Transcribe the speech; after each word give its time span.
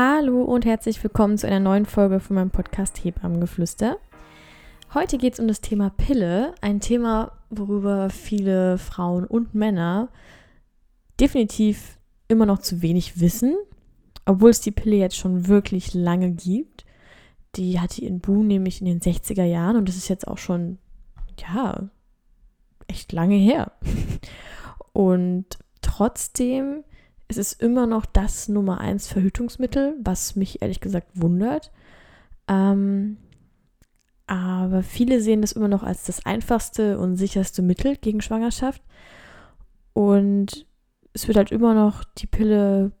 Hallo 0.00 0.44
und 0.44 0.64
herzlich 0.64 1.02
willkommen 1.02 1.38
zu 1.38 1.48
einer 1.48 1.58
neuen 1.58 1.84
Folge 1.84 2.20
von 2.20 2.36
meinem 2.36 2.52
Podcast 2.52 3.02
Hebammengeflüster. 3.02 3.98
Heute 4.94 5.18
geht 5.18 5.32
es 5.32 5.40
um 5.40 5.48
das 5.48 5.60
Thema 5.60 5.90
Pille, 5.90 6.54
ein 6.60 6.78
Thema, 6.78 7.32
worüber 7.50 8.08
viele 8.08 8.78
Frauen 8.78 9.24
und 9.24 9.56
Männer 9.56 10.08
definitiv 11.18 11.98
immer 12.28 12.46
noch 12.46 12.60
zu 12.60 12.80
wenig 12.80 13.18
wissen, 13.18 13.56
obwohl 14.24 14.50
es 14.50 14.60
die 14.60 14.70
Pille 14.70 14.94
jetzt 14.94 15.16
schon 15.16 15.48
wirklich 15.48 15.94
lange 15.94 16.30
gibt. 16.30 16.84
Die 17.56 17.80
hatte 17.80 18.02
ihren 18.02 18.20
Boom 18.20 18.46
nämlich 18.46 18.80
in 18.80 18.86
den 18.86 19.00
60er 19.00 19.42
Jahren 19.42 19.76
und 19.76 19.88
das 19.88 19.96
ist 19.96 20.06
jetzt 20.06 20.28
auch 20.28 20.38
schon, 20.38 20.78
ja, 21.40 21.90
echt 22.86 23.10
lange 23.10 23.34
her. 23.34 23.72
Und 24.92 25.58
trotzdem 25.82 26.84
es 27.28 27.36
ist 27.36 27.62
immer 27.62 27.86
noch 27.86 28.06
das 28.06 28.48
Nummer 28.48 28.80
eins 28.80 29.06
Verhütungsmittel, 29.06 29.94
was 30.02 30.34
mich 30.34 30.62
ehrlich 30.62 30.80
gesagt 30.80 31.08
wundert. 31.14 31.70
Ähm, 32.48 33.18
aber 34.26 34.82
viele 34.82 35.20
sehen 35.20 35.42
das 35.42 35.52
immer 35.52 35.68
noch 35.68 35.82
als 35.82 36.04
das 36.04 36.24
einfachste 36.24 36.98
und 36.98 37.16
sicherste 37.16 37.62
Mittel 37.62 37.96
gegen 37.96 38.22
Schwangerschaft. 38.22 38.82
Und 39.92 40.66
es 41.12 41.28
wird 41.28 41.36
halt 41.36 41.52
immer 41.52 41.74
noch 41.74 42.04
die 42.04 42.26
Pille 42.26 42.92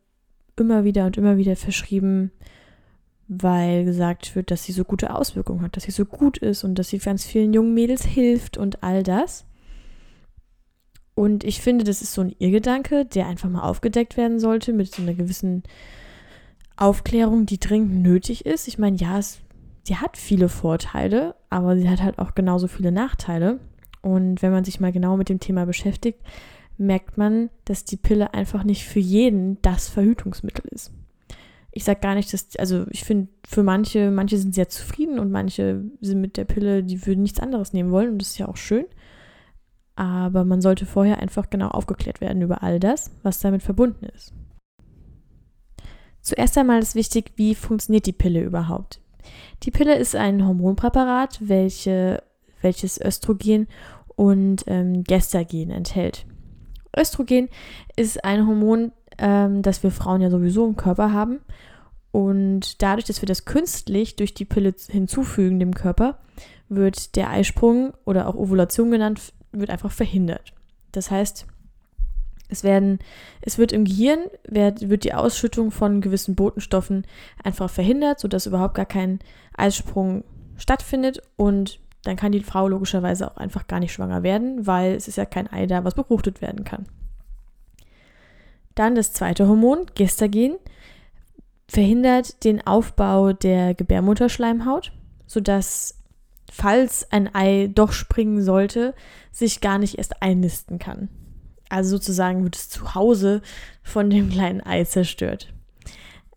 immer 0.56 0.84
wieder 0.84 1.06
und 1.06 1.16
immer 1.16 1.36
wieder 1.36 1.56
verschrieben, 1.56 2.32
weil 3.28 3.84
gesagt 3.84 4.34
wird, 4.34 4.50
dass 4.50 4.64
sie 4.64 4.72
so 4.72 4.84
gute 4.84 5.14
Auswirkungen 5.14 5.62
hat, 5.62 5.76
dass 5.76 5.84
sie 5.84 5.90
so 5.90 6.04
gut 6.04 6.38
ist 6.38 6.64
und 6.64 6.74
dass 6.74 6.88
sie 6.88 6.98
ganz 6.98 7.24
vielen 7.24 7.52
jungen 7.52 7.74
Mädels 7.74 8.04
hilft 8.04 8.56
und 8.56 8.82
all 8.82 9.02
das. 9.02 9.44
Und 11.18 11.42
ich 11.42 11.60
finde, 11.60 11.82
das 11.82 12.00
ist 12.00 12.12
so 12.12 12.20
ein 12.20 12.32
Irrgedanke, 12.38 13.04
der 13.04 13.26
einfach 13.26 13.48
mal 13.48 13.62
aufgedeckt 13.62 14.16
werden 14.16 14.38
sollte 14.38 14.72
mit 14.72 14.94
so 14.94 15.02
einer 15.02 15.14
gewissen 15.14 15.64
Aufklärung, 16.76 17.44
die 17.44 17.58
dringend 17.58 18.04
nötig 18.04 18.46
ist. 18.46 18.68
Ich 18.68 18.78
meine, 18.78 18.96
ja, 18.98 19.18
es, 19.18 19.40
sie 19.82 19.96
hat 19.96 20.16
viele 20.16 20.48
Vorteile, 20.48 21.34
aber 21.50 21.76
sie 21.76 21.90
hat 21.90 22.04
halt 22.04 22.20
auch 22.20 22.36
genauso 22.36 22.68
viele 22.68 22.92
Nachteile. 22.92 23.58
Und 24.00 24.42
wenn 24.42 24.52
man 24.52 24.62
sich 24.62 24.78
mal 24.78 24.92
genau 24.92 25.16
mit 25.16 25.28
dem 25.28 25.40
Thema 25.40 25.66
beschäftigt, 25.66 26.20
merkt 26.76 27.18
man, 27.18 27.50
dass 27.64 27.84
die 27.84 27.96
Pille 27.96 28.32
einfach 28.32 28.62
nicht 28.62 28.86
für 28.86 29.00
jeden 29.00 29.60
das 29.60 29.88
Verhütungsmittel 29.88 30.66
ist. 30.70 30.92
Ich 31.72 31.82
sage 31.82 31.98
gar 31.98 32.14
nicht, 32.14 32.32
dass, 32.32 32.54
also 32.58 32.86
ich 32.90 33.02
finde, 33.02 33.26
für 33.44 33.64
manche, 33.64 34.12
manche 34.12 34.38
sind 34.38 34.54
sehr 34.54 34.68
zufrieden 34.68 35.18
und 35.18 35.32
manche 35.32 35.82
sind 36.00 36.20
mit 36.20 36.36
der 36.36 36.44
Pille, 36.44 36.84
die 36.84 37.04
würden 37.06 37.24
nichts 37.24 37.40
anderes 37.40 37.72
nehmen 37.72 37.90
wollen 37.90 38.10
und 38.10 38.22
das 38.22 38.28
ist 38.28 38.38
ja 38.38 38.46
auch 38.46 38.56
schön. 38.56 38.86
Aber 39.98 40.44
man 40.44 40.60
sollte 40.60 40.86
vorher 40.86 41.18
einfach 41.18 41.50
genau 41.50 41.70
aufgeklärt 41.70 42.20
werden 42.20 42.40
über 42.40 42.62
all 42.62 42.78
das, 42.78 43.10
was 43.24 43.40
damit 43.40 43.64
verbunden 43.64 44.06
ist. 44.14 44.32
Zuerst 46.20 46.56
einmal 46.56 46.78
ist 46.78 46.94
wichtig, 46.94 47.32
wie 47.34 47.56
funktioniert 47.56 48.06
die 48.06 48.12
Pille 48.12 48.44
überhaupt? 48.44 49.00
Die 49.64 49.72
Pille 49.72 49.96
ist 49.96 50.14
ein 50.14 50.46
Hormonpräparat, 50.46 51.40
welche, 51.40 52.22
welches 52.62 53.00
Östrogen 53.00 53.66
und 54.14 54.62
ähm, 54.68 55.02
Gestagen 55.02 55.72
enthält. 55.72 56.26
Östrogen 56.96 57.48
ist 57.96 58.24
ein 58.24 58.46
Hormon, 58.46 58.92
ähm, 59.18 59.62
das 59.62 59.82
wir 59.82 59.90
Frauen 59.90 60.20
ja 60.20 60.30
sowieso 60.30 60.64
im 60.64 60.76
Körper 60.76 61.12
haben. 61.12 61.40
Und 62.12 62.80
dadurch, 62.84 63.06
dass 63.06 63.20
wir 63.20 63.26
das 63.26 63.46
künstlich 63.46 64.14
durch 64.14 64.32
die 64.32 64.44
Pille 64.44 64.72
hinzufügen 64.88 65.58
dem 65.58 65.74
Körper, 65.74 66.20
wird 66.68 67.16
der 67.16 67.30
Eisprung 67.30 67.94
oder 68.04 68.28
auch 68.28 68.36
Ovulation 68.36 68.92
genannt 68.92 69.32
wird 69.52 69.70
einfach 69.70 69.92
verhindert. 69.92 70.52
Das 70.92 71.10
heißt, 71.10 71.46
es 72.48 72.64
werden, 72.64 72.98
es 73.42 73.58
wird 73.58 73.72
im 73.72 73.84
Gehirn, 73.84 74.20
wird, 74.48 74.88
wird 74.88 75.04
die 75.04 75.14
Ausschüttung 75.14 75.70
von 75.70 76.00
gewissen 76.00 76.34
Botenstoffen 76.34 77.06
einfach 77.44 77.68
verhindert, 77.68 78.20
sodass 78.20 78.46
überhaupt 78.46 78.74
gar 78.74 78.86
kein 78.86 79.20
Eisprung 79.56 80.24
stattfindet 80.56 81.22
und 81.36 81.78
dann 82.04 82.16
kann 82.16 82.32
die 82.32 82.42
Frau 82.42 82.68
logischerweise 82.68 83.30
auch 83.30 83.36
einfach 83.36 83.66
gar 83.66 83.80
nicht 83.80 83.92
schwanger 83.92 84.22
werden, 84.22 84.66
weil 84.66 84.94
es 84.94 85.08
ist 85.08 85.16
ja 85.16 85.26
kein 85.26 85.52
Ei 85.52 85.66
da, 85.66 85.84
was 85.84 85.94
befruchtet 85.94 86.40
werden 86.40 86.64
kann. 86.64 86.86
Dann 88.74 88.94
das 88.94 89.12
zweite 89.12 89.48
Hormon, 89.48 89.86
Gestagen, 89.94 90.56
verhindert 91.66 92.44
den 92.44 92.66
Aufbau 92.66 93.32
der 93.32 93.74
Gebärmutterschleimhaut, 93.74 94.92
sodass 95.26 95.97
falls 96.50 97.10
ein 97.12 97.34
Ei 97.34 97.70
doch 97.72 97.92
springen 97.92 98.42
sollte, 98.42 98.94
sich 99.30 99.60
gar 99.60 99.78
nicht 99.78 99.98
erst 99.98 100.22
einnisten 100.22 100.78
kann. 100.78 101.08
Also 101.68 101.90
sozusagen 101.90 102.44
wird 102.44 102.56
es 102.56 102.68
zu 102.68 102.94
Hause 102.94 103.42
von 103.82 104.10
dem 104.10 104.30
kleinen 104.30 104.60
Ei 104.60 104.84
zerstört. 104.84 105.52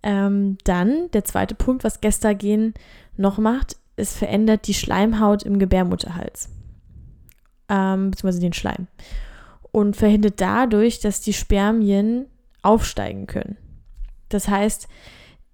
Ähm, 0.04 0.58
dann 0.64 1.10
der 1.12 1.24
zweite 1.24 1.56
Punkt, 1.56 1.84
was 1.84 2.02
Gestagen 2.02 2.74
noch 3.18 3.38
macht, 3.38 3.78
es 3.96 4.16
verändert 4.16 4.68
die 4.68 4.74
Schleimhaut 4.74 5.44
im 5.44 5.60
Gebärmutterhals, 5.60 6.50
ähm, 7.70 8.12
beziehungsweise 8.12 8.40
den 8.40 8.54
Schleim 8.54 8.88
und 9.72 9.96
verhindert 9.96 10.42
dadurch, 10.42 11.00
dass 11.00 11.22
die 11.22 11.34
Spermien 11.34 12.28
aufsteigen 12.62 13.28
können. 13.28 13.58
Das 14.30 14.48
heißt, 14.48 14.88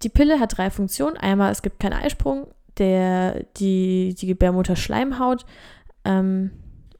die 0.02 0.08
Pille 0.08 0.40
hat 0.40 0.58
drei 0.58 0.70
Funktionen. 0.70 1.16
Einmal, 1.16 1.50
es 1.50 1.62
gibt 1.62 1.80
keinen 1.80 1.94
Eisprung, 1.94 2.48
der, 2.78 3.44
die, 3.56 4.14
die 4.18 4.26
Gebärmutterschleimhaut 4.26 5.44
ähm, 6.04 6.50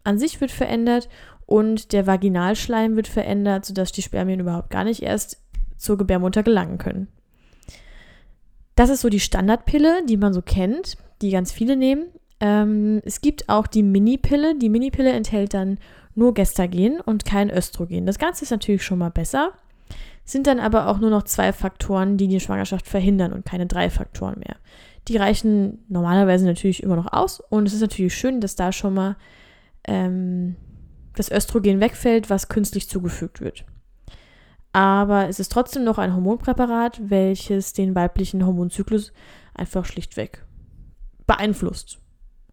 an 0.05 0.19
sich 0.19 0.41
wird 0.41 0.51
verändert 0.51 1.09
und 1.47 1.93
der 1.93 2.07
Vaginalschleim 2.07 2.97
wird 2.97 3.09
verändert, 3.09 3.65
sodass 3.65 3.93
die 3.93 4.03
Spermien 4.03 4.41
überhaupt 4.41 4.71
gar 4.71 4.85
nicht 4.85 5.03
erst 5.03 5.43
zur 5.77 5.97
Gebärmutter 5.97 6.43
gelangen 6.43 6.79
können. 6.79 7.09
Das 8.75 8.91
ist 8.91 9.01
so 9.01 9.09
die 9.09 9.21
Standardpille, 9.21 10.05
die 10.07 10.17
man 10.17 10.33
so 10.33 10.43
kennt, 10.43 10.97
die 11.21 11.31
ganz 11.31 11.51
viele 11.51 11.77
nehmen. 11.77 12.07
Ähm, 12.41 13.01
es 13.05 13.21
gibt 13.21 13.49
auch 13.49 13.67
die 13.67 13.83
Mini-Pille. 13.83 14.57
Die 14.57 14.69
Mini-Pille 14.69 15.11
enthält 15.11 15.55
dann 15.55 15.79
nur 16.15 16.35
Gestagen 16.35 17.01
und 17.01 17.25
kein 17.25 17.51
Östrogen. 17.51 18.07
Das 18.07 18.19
Ganze 18.19 18.45
ist 18.45 18.51
natürlich 18.51 18.85
schon 18.85 18.99
mal 18.99 19.11
besser, 19.11 19.53
sind 20.25 20.47
dann 20.47 20.61
aber 20.61 20.89
auch 20.89 20.99
nur 20.99 21.11
noch 21.11 21.23
zwei 21.23 21.53
Faktoren, 21.53 22.17
die 22.17 22.29
die 22.29 22.41
Schwangerschaft 22.41 22.87
verhindern 22.87 23.33
und 23.33 23.45
keine 23.45 23.67
drei 23.67 23.89
Faktoren 23.89 24.39
mehr. 24.39 24.57
Die 25.09 25.17
reichen 25.17 25.79
normalerweise 25.89 26.45
natürlich 26.45 26.83
immer 26.83 26.97
noch 26.97 27.13
aus 27.13 27.41
und 27.41 27.67
es 27.67 27.73
ist 27.73 27.81
natürlich 27.81 28.15
schön, 28.15 28.41
dass 28.41 28.57
da 28.57 28.73
schon 28.73 28.95
mal 28.95 29.17
ähm, 29.85 30.57
das 31.17 31.31
Östrogen 31.31 31.81
wegfällt, 31.81 32.29
was 32.29 32.49
künstlich 32.49 32.89
zugefügt 32.89 33.41
wird. 33.41 33.65
Aber 34.73 35.29
es 35.29 35.41
ist 35.41 35.51
trotzdem 35.51 35.85
noch 35.85 35.99
ein 35.99 36.15
Hormonpräparat, 36.15 37.01
welches 37.11 37.73
den 37.73 37.95
weiblichen 37.95 38.45
Hormonzyklus 38.45 39.13
einfach 39.55 39.87
schlichtweg 39.87 40.45
beeinflusst. 41.27 41.99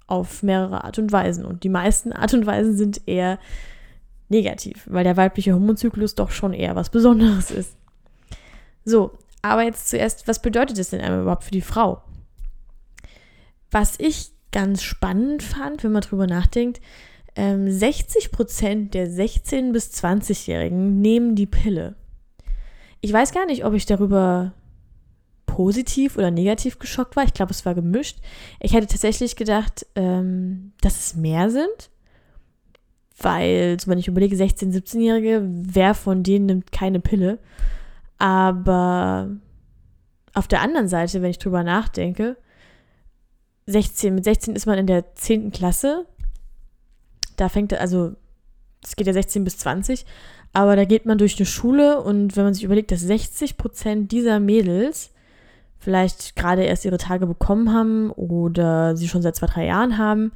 Auf 0.08 0.44
mehrere 0.44 0.84
Art 0.84 0.98
und 1.00 1.12
Weisen. 1.12 1.46
Und 1.46 1.64
die 1.64 1.70
meisten 1.70 2.14
Art 2.14 2.34
und 2.34 2.46
Weisen 2.46 2.78
sind 2.78 3.02
eher 3.08 3.40
negativ, 4.30 4.88
weil 4.90 5.04
der 5.04 5.18
weibliche 5.18 5.54
Hormonzyklus 5.54 6.16
doch 6.16 6.32
schon 6.32 6.54
eher 6.54 6.76
was 6.76 6.90
Besonderes 6.90 7.52
ist. 7.52 7.76
So, 8.86 9.18
aber 9.42 9.64
jetzt 9.64 9.90
zuerst, 9.90 10.28
was 10.28 10.42
bedeutet 10.42 10.78
das 10.78 10.92
denn 10.92 11.02
überhaupt 11.22 11.44
für 11.44 11.52
die 11.52 11.62
Frau? 11.62 12.02
Was 13.72 13.96
ich 14.00 14.32
ganz 14.52 14.84
spannend 14.84 15.44
fand, 15.44 15.84
wenn 15.84 15.92
man 15.92 16.02
drüber 16.02 16.28
nachdenkt, 16.28 16.80
ähm, 17.36 17.70
60 17.70 18.32
Prozent 18.32 18.94
der 18.94 19.10
16- 19.10 19.74
bis 19.74 19.92
20-Jährigen 19.92 21.02
nehmen 21.02 21.36
die 21.36 21.46
Pille. 21.46 21.96
Ich 23.02 23.12
weiß 23.12 23.34
gar 23.34 23.46
nicht, 23.46 23.66
ob 23.66 23.74
ich 23.74 23.86
darüber 23.86 24.54
positiv 25.46 26.18
oder 26.18 26.32
negativ 26.32 26.80
geschockt 26.80 27.16
war. 27.16 27.24
Ich 27.24 27.34
glaube, 27.34 27.52
es 27.52 27.66
war 27.66 27.76
gemischt. 27.76 28.20
Ich 28.60 28.74
hätte 28.74 28.88
tatsächlich 28.88 29.36
gedacht, 29.36 29.86
ähm, 29.96 30.74
dass 30.82 30.98
es 30.98 31.16
mehr 31.16 31.50
sind. 31.50 31.92
Weil, 33.18 33.78
so 33.80 33.90
wenn 33.90 33.98
ich 33.98 34.08
überlege, 34.08 34.36
16-, 34.36 34.74
17-Jährige, 34.74 35.44
wer 35.46 35.94
von 35.94 36.24
denen 36.24 36.48
nimmt 36.48 36.72
keine 36.72 37.00
Pille? 37.00 37.40
Aber 38.18 39.30
auf 40.34 40.48
der 40.48 40.62
anderen 40.62 40.88
Seite, 40.88 41.22
wenn 41.22 41.30
ich 41.30 41.40
drüber 41.40 41.64
nachdenke, 41.64 42.38
16, 43.68 44.14
mit 44.14 44.24
16 44.24 44.56
ist 44.56 44.66
man 44.66 44.78
in 44.78 44.88
der 44.88 45.16
10. 45.16 45.52
Klasse. 45.52 46.06
Da 47.36 47.50
fängt 47.50 47.74
also, 47.74 48.14
es 48.84 48.96
geht 48.96 49.08
ja 49.08 49.14
16 49.14 49.44
bis 49.44 49.58
20, 49.58 50.06
aber 50.54 50.76
da 50.76 50.86
geht 50.86 51.06
man 51.06 51.18
durch 51.18 51.38
eine 51.38 51.46
Schule 51.46 52.02
und 52.02 52.38
wenn 52.38 52.46
man 52.46 52.54
sich 52.54 52.64
überlegt, 52.64 52.92
dass 52.92 53.02
60 53.02 53.58
Prozent 53.58 54.12
dieser 54.12 54.40
Mädels 54.40 55.12
vielleicht 55.80 56.36
gerade 56.36 56.64
erst 56.64 56.86
ihre 56.86 56.98
Tage 56.98 57.28
bekommen 57.28 57.74
haben 57.74 58.12
oder 58.12 58.96
sie 58.96 59.08
schon 59.08 59.22
seit 59.22 59.36
zwei, 59.36 59.48
drei 59.48 59.66
Jahren 59.66 59.98
haben, 59.98 60.32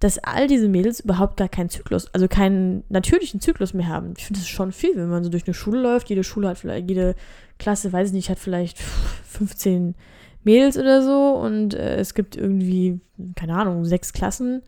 dass 0.00 0.18
all 0.18 0.46
diese 0.46 0.68
Mädels 0.68 1.00
überhaupt 1.00 1.36
gar 1.36 1.48
keinen 1.48 1.70
Zyklus, 1.70 2.12
also 2.14 2.28
keinen 2.28 2.84
natürlichen 2.88 3.40
Zyklus 3.40 3.74
mehr 3.74 3.88
haben. 3.88 4.14
Ich 4.16 4.26
finde 4.26 4.40
das 4.40 4.48
schon 4.48 4.70
viel, 4.70 4.94
wenn 4.94 5.08
man 5.08 5.24
so 5.24 5.30
durch 5.30 5.46
eine 5.46 5.54
Schule 5.54 5.80
läuft. 5.80 6.08
Jede 6.08 6.22
Schule 6.22 6.48
hat 6.48 6.58
vielleicht, 6.58 6.88
jede 6.88 7.16
Klasse, 7.58 7.92
weiß 7.92 8.08
ich 8.08 8.14
nicht, 8.14 8.30
hat 8.30 8.38
vielleicht 8.38 8.78
15 8.78 9.96
Mädels 10.44 10.78
oder 10.78 11.02
so 11.02 11.36
und 11.36 11.74
äh, 11.74 11.96
es 11.96 12.14
gibt 12.14 12.36
irgendwie, 12.36 13.00
keine 13.36 13.54
Ahnung, 13.54 13.84
sechs 13.84 14.12
Klassen 14.12 14.62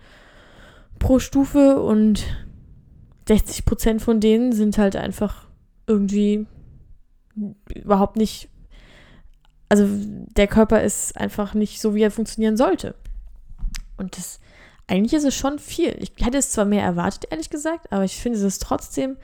pro 0.99 1.19
Stufe 1.19 1.81
und 1.81 2.25
60 3.29 3.65
Prozent 3.65 4.03
von 4.03 4.21
denen 4.21 4.53
sind 4.53 4.77
halt 4.77 4.97
einfach 4.97 5.47
irgendwie 5.87 6.47
überhaupt 7.75 8.17
nicht 8.17 8.51
also 9.71 9.87
der 9.89 10.49
Körper 10.49 10.83
ist 10.83 11.17
einfach 11.17 11.55
nicht 11.55 11.81
so, 11.81 11.95
wie 11.95 12.03
er 12.03 12.11
funktionieren 12.11 12.57
sollte. 12.57 12.97
Und 13.97 14.19
das, 14.19 14.41
eigentlich 14.89 15.15
ist 15.15 15.25
es 15.25 15.37
schon 15.37 15.61
viel. 15.61 15.97
Ich 16.01 16.13
hätte 16.19 16.39
es 16.39 16.51
zwar 16.51 16.65
mehr 16.65 16.83
erwartet, 16.83 17.29
ehrlich 17.31 17.51
gesagt, 17.51 17.91
aber 17.93 18.05
ich 18.05 18.17
finde 18.17 18.45
es 18.45 18.59
trotzdem 18.59 19.17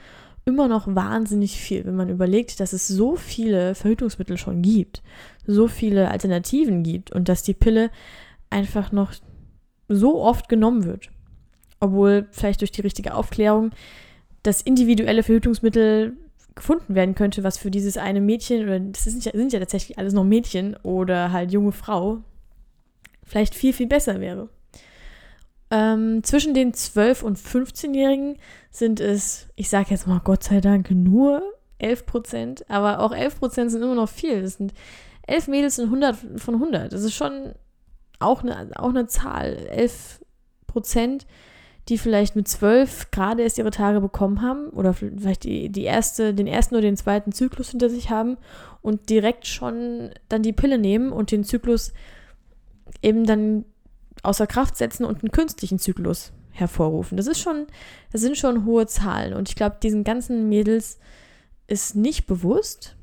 immer 0.47 0.69
noch 0.69 0.87
wahnsinnig 0.87 1.59
viel, 1.59 1.85
wenn 1.85 1.95
man 1.95 2.09
überlegt, 2.09 2.61
dass 2.61 2.71
es 2.71 2.87
so 2.87 3.17
viele 3.17 3.75
Verhütungsmittel 3.75 4.37
schon 4.37 4.61
gibt, 4.61 5.03
so 5.45 5.67
viele 5.67 6.09
Alternativen 6.09 6.83
gibt 6.83 7.11
und 7.11 7.27
dass 7.27 7.43
die 7.43 7.53
Pille 7.53 7.91
einfach 8.49 8.93
noch 8.93 9.11
so 9.89 10.21
oft 10.21 10.47
genommen 10.47 10.85
wird. 10.85 11.09
Obwohl 11.81 12.27
vielleicht 12.31 12.61
durch 12.61 12.71
die 12.71 12.81
richtige 12.81 13.13
Aufklärung 13.13 13.71
das 14.41 14.61
individuelle 14.61 15.21
Verhütungsmittel 15.21 16.15
gefunden 16.55 16.95
werden 16.95 17.13
könnte, 17.13 17.43
was 17.43 17.57
für 17.57 17.69
dieses 17.69 17.97
eine 17.97 18.21
Mädchen, 18.21 18.63
oder 18.63 18.79
das 18.79 19.03
sind 19.03 19.25
ja, 19.25 19.33
sind 19.33 19.51
ja 19.51 19.59
tatsächlich 19.59 19.99
alles 19.99 20.13
noch 20.13 20.23
Mädchen 20.23 20.77
oder 20.77 21.33
halt 21.33 21.51
junge 21.51 21.73
Frau, 21.73 22.23
vielleicht 23.23 23.53
viel, 23.53 23.73
viel 23.73 23.87
besser 23.87 24.21
wäre. 24.21 24.49
Ähm, 25.69 26.23
zwischen 26.23 26.53
den 26.53 26.73
12- 26.73 27.23
und 27.23 27.37
15-Jährigen 27.37 28.37
sind 28.71 28.99
es, 28.99 29.47
ich 29.55 29.69
sage 29.69 29.87
jetzt 29.89 30.07
mal 30.07 30.21
Gott 30.23 30.43
sei 30.43 30.61
Dank, 30.61 30.91
nur 30.91 31.41
11 31.79 32.05
Prozent, 32.05 32.69
aber 32.69 32.99
auch 32.99 33.13
11 33.13 33.39
Prozent 33.39 33.71
sind 33.71 33.81
immer 33.81 33.95
noch 33.95 34.09
viel. 34.09 34.41
Das 34.41 34.57
sind 34.57 34.73
11 35.27 35.47
Mädels 35.47 35.77
in 35.77 35.85
100 35.85 36.15
von 36.37 36.55
100. 36.55 36.93
Das 36.93 37.03
ist 37.03 37.13
schon 37.13 37.53
auch 38.19 38.43
eine, 38.43 38.71
auch 38.77 38.89
eine 38.89 39.07
Zahl. 39.07 39.67
11 39.69 40.23
Prozent 40.67 41.27
die 41.89 41.97
vielleicht 41.97 42.35
mit 42.35 42.47
zwölf 42.47 43.11
gerade 43.11 43.43
erst 43.43 43.57
ihre 43.57 43.71
Tage 43.71 44.01
bekommen 44.01 44.41
haben 44.41 44.69
oder 44.69 44.93
vielleicht 44.93 45.43
die, 45.43 45.69
die 45.69 45.83
erste, 45.83 46.33
den 46.33 46.47
ersten 46.47 46.75
oder 46.75 46.81
den 46.81 46.97
zweiten 46.97 47.31
Zyklus 47.31 47.69
hinter 47.69 47.89
sich 47.89 48.09
haben 48.09 48.37
und 48.81 49.09
direkt 49.09 49.47
schon 49.47 50.11
dann 50.27 50.43
die 50.43 50.53
Pille 50.53 50.77
nehmen 50.77 51.11
und 51.11 51.31
den 51.31 51.45
Zyklus 51.45 51.93
eben 53.01 53.25
dann 53.25 53.63
außer 54.23 54.47
Kraft 54.47 54.77
setzen 54.77 55.05
und 55.05 55.23
einen 55.23 55.31
künstlichen 55.31 55.79
Zyklus 55.79 56.31
hervorrufen. 56.51 57.17
Das 57.17 57.27
ist 57.27 57.39
schon, 57.39 57.67
das 58.11 58.21
sind 58.21 58.37
schon 58.37 58.65
hohe 58.65 58.87
Zahlen. 58.87 59.33
Und 59.33 59.49
ich 59.49 59.55
glaube, 59.55 59.77
diesen 59.81 60.03
ganzen 60.03 60.49
Mädels 60.49 60.99
ist 61.67 61.95
nicht 61.95 62.25
bewusst, 62.25 62.95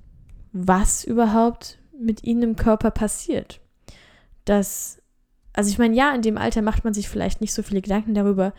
was 0.52 1.04
überhaupt 1.04 1.78
mit 1.98 2.24
ihnen 2.24 2.42
im 2.42 2.56
Körper 2.56 2.90
passiert. 2.90 3.60
Dass 4.44 4.98
also 5.54 5.70
ich 5.70 5.78
meine, 5.78 5.94
ja, 5.96 6.14
in 6.14 6.20
dem 6.20 6.36
Alter 6.36 6.60
macht 6.60 6.84
man 6.84 6.92
sich 6.92 7.08
vielleicht 7.08 7.40
nicht 7.40 7.54
so 7.54 7.62
viele 7.62 7.80
Gedanken 7.80 8.12
darüber, 8.12 8.52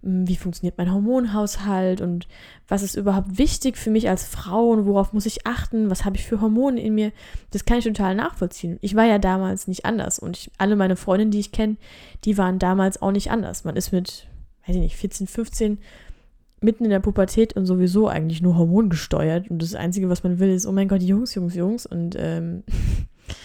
wie 0.00 0.36
funktioniert 0.36 0.78
mein 0.78 0.92
Hormonhaushalt 0.92 2.00
und 2.00 2.28
was 2.68 2.82
ist 2.82 2.94
überhaupt 2.94 3.36
wichtig 3.36 3.76
für 3.76 3.90
mich 3.90 4.08
als 4.08 4.24
Frau 4.24 4.70
und 4.70 4.86
worauf 4.86 5.12
muss 5.12 5.26
ich 5.26 5.46
achten, 5.46 5.90
was 5.90 6.04
habe 6.04 6.16
ich 6.16 6.24
für 6.24 6.40
Hormone 6.40 6.80
in 6.80 6.94
mir. 6.94 7.12
Das 7.50 7.64
kann 7.64 7.78
ich 7.78 7.84
total 7.84 8.14
nachvollziehen. 8.14 8.78
Ich 8.80 8.94
war 8.94 9.04
ja 9.04 9.18
damals 9.18 9.66
nicht 9.66 9.84
anders 9.84 10.18
und 10.18 10.36
ich, 10.36 10.50
alle 10.56 10.76
meine 10.76 10.96
Freundinnen, 10.96 11.32
die 11.32 11.40
ich 11.40 11.52
kenne, 11.52 11.76
die 12.24 12.38
waren 12.38 12.58
damals 12.60 13.02
auch 13.02 13.10
nicht 13.10 13.30
anders. 13.30 13.64
Man 13.64 13.76
ist 13.76 13.90
mit, 13.90 14.28
weiß 14.66 14.76
ich 14.76 14.82
nicht, 14.82 14.96
14, 14.96 15.26
15 15.26 15.78
mitten 16.60 16.84
in 16.84 16.90
der 16.90 17.00
Pubertät 17.00 17.54
und 17.54 17.66
sowieso 17.66 18.08
eigentlich 18.08 18.42
nur 18.42 18.56
hormongesteuert 18.56 19.50
und 19.50 19.62
das 19.62 19.74
Einzige, 19.74 20.08
was 20.08 20.22
man 20.22 20.38
will, 20.38 20.50
ist, 20.50 20.66
oh 20.66 20.72
mein 20.72 20.88
Gott, 20.88 21.02
Jungs, 21.02 21.34
Jungs, 21.34 21.54
Jungs 21.54 21.86
und 21.86 22.16
ähm, 22.18 22.62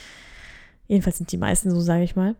jedenfalls 0.88 1.18
sind 1.18 1.32
die 1.32 1.38
meisten 1.38 1.72
so, 1.72 1.80
sage 1.80 2.04
ich 2.04 2.16
mal. 2.16 2.36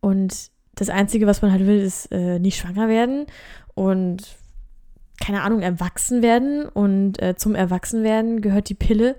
Und 0.00 0.53
das 0.74 0.88
Einzige, 0.88 1.26
was 1.26 1.42
man 1.42 1.52
halt 1.52 1.66
will, 1.66 1.80
ist 1.80 2.10
äh, 2.12 2.38
nicht 2.38 2.58
schwanger 2.58 2.88
werden 2.88 3.26
und 3.74 4.36
keine 5.20 5.42
Ahnung, 5.42 5.62
erwachsen 5.62 6.22
werden. 6.22 6.66
Und 6.66 7.20
äh, 7.22 7.36
zum 7.36 7.54
Erwachsenwerden 7.54 8.40
gehört 8.40 8.68
die 8.68 8.74
Pille, 8.74 9.16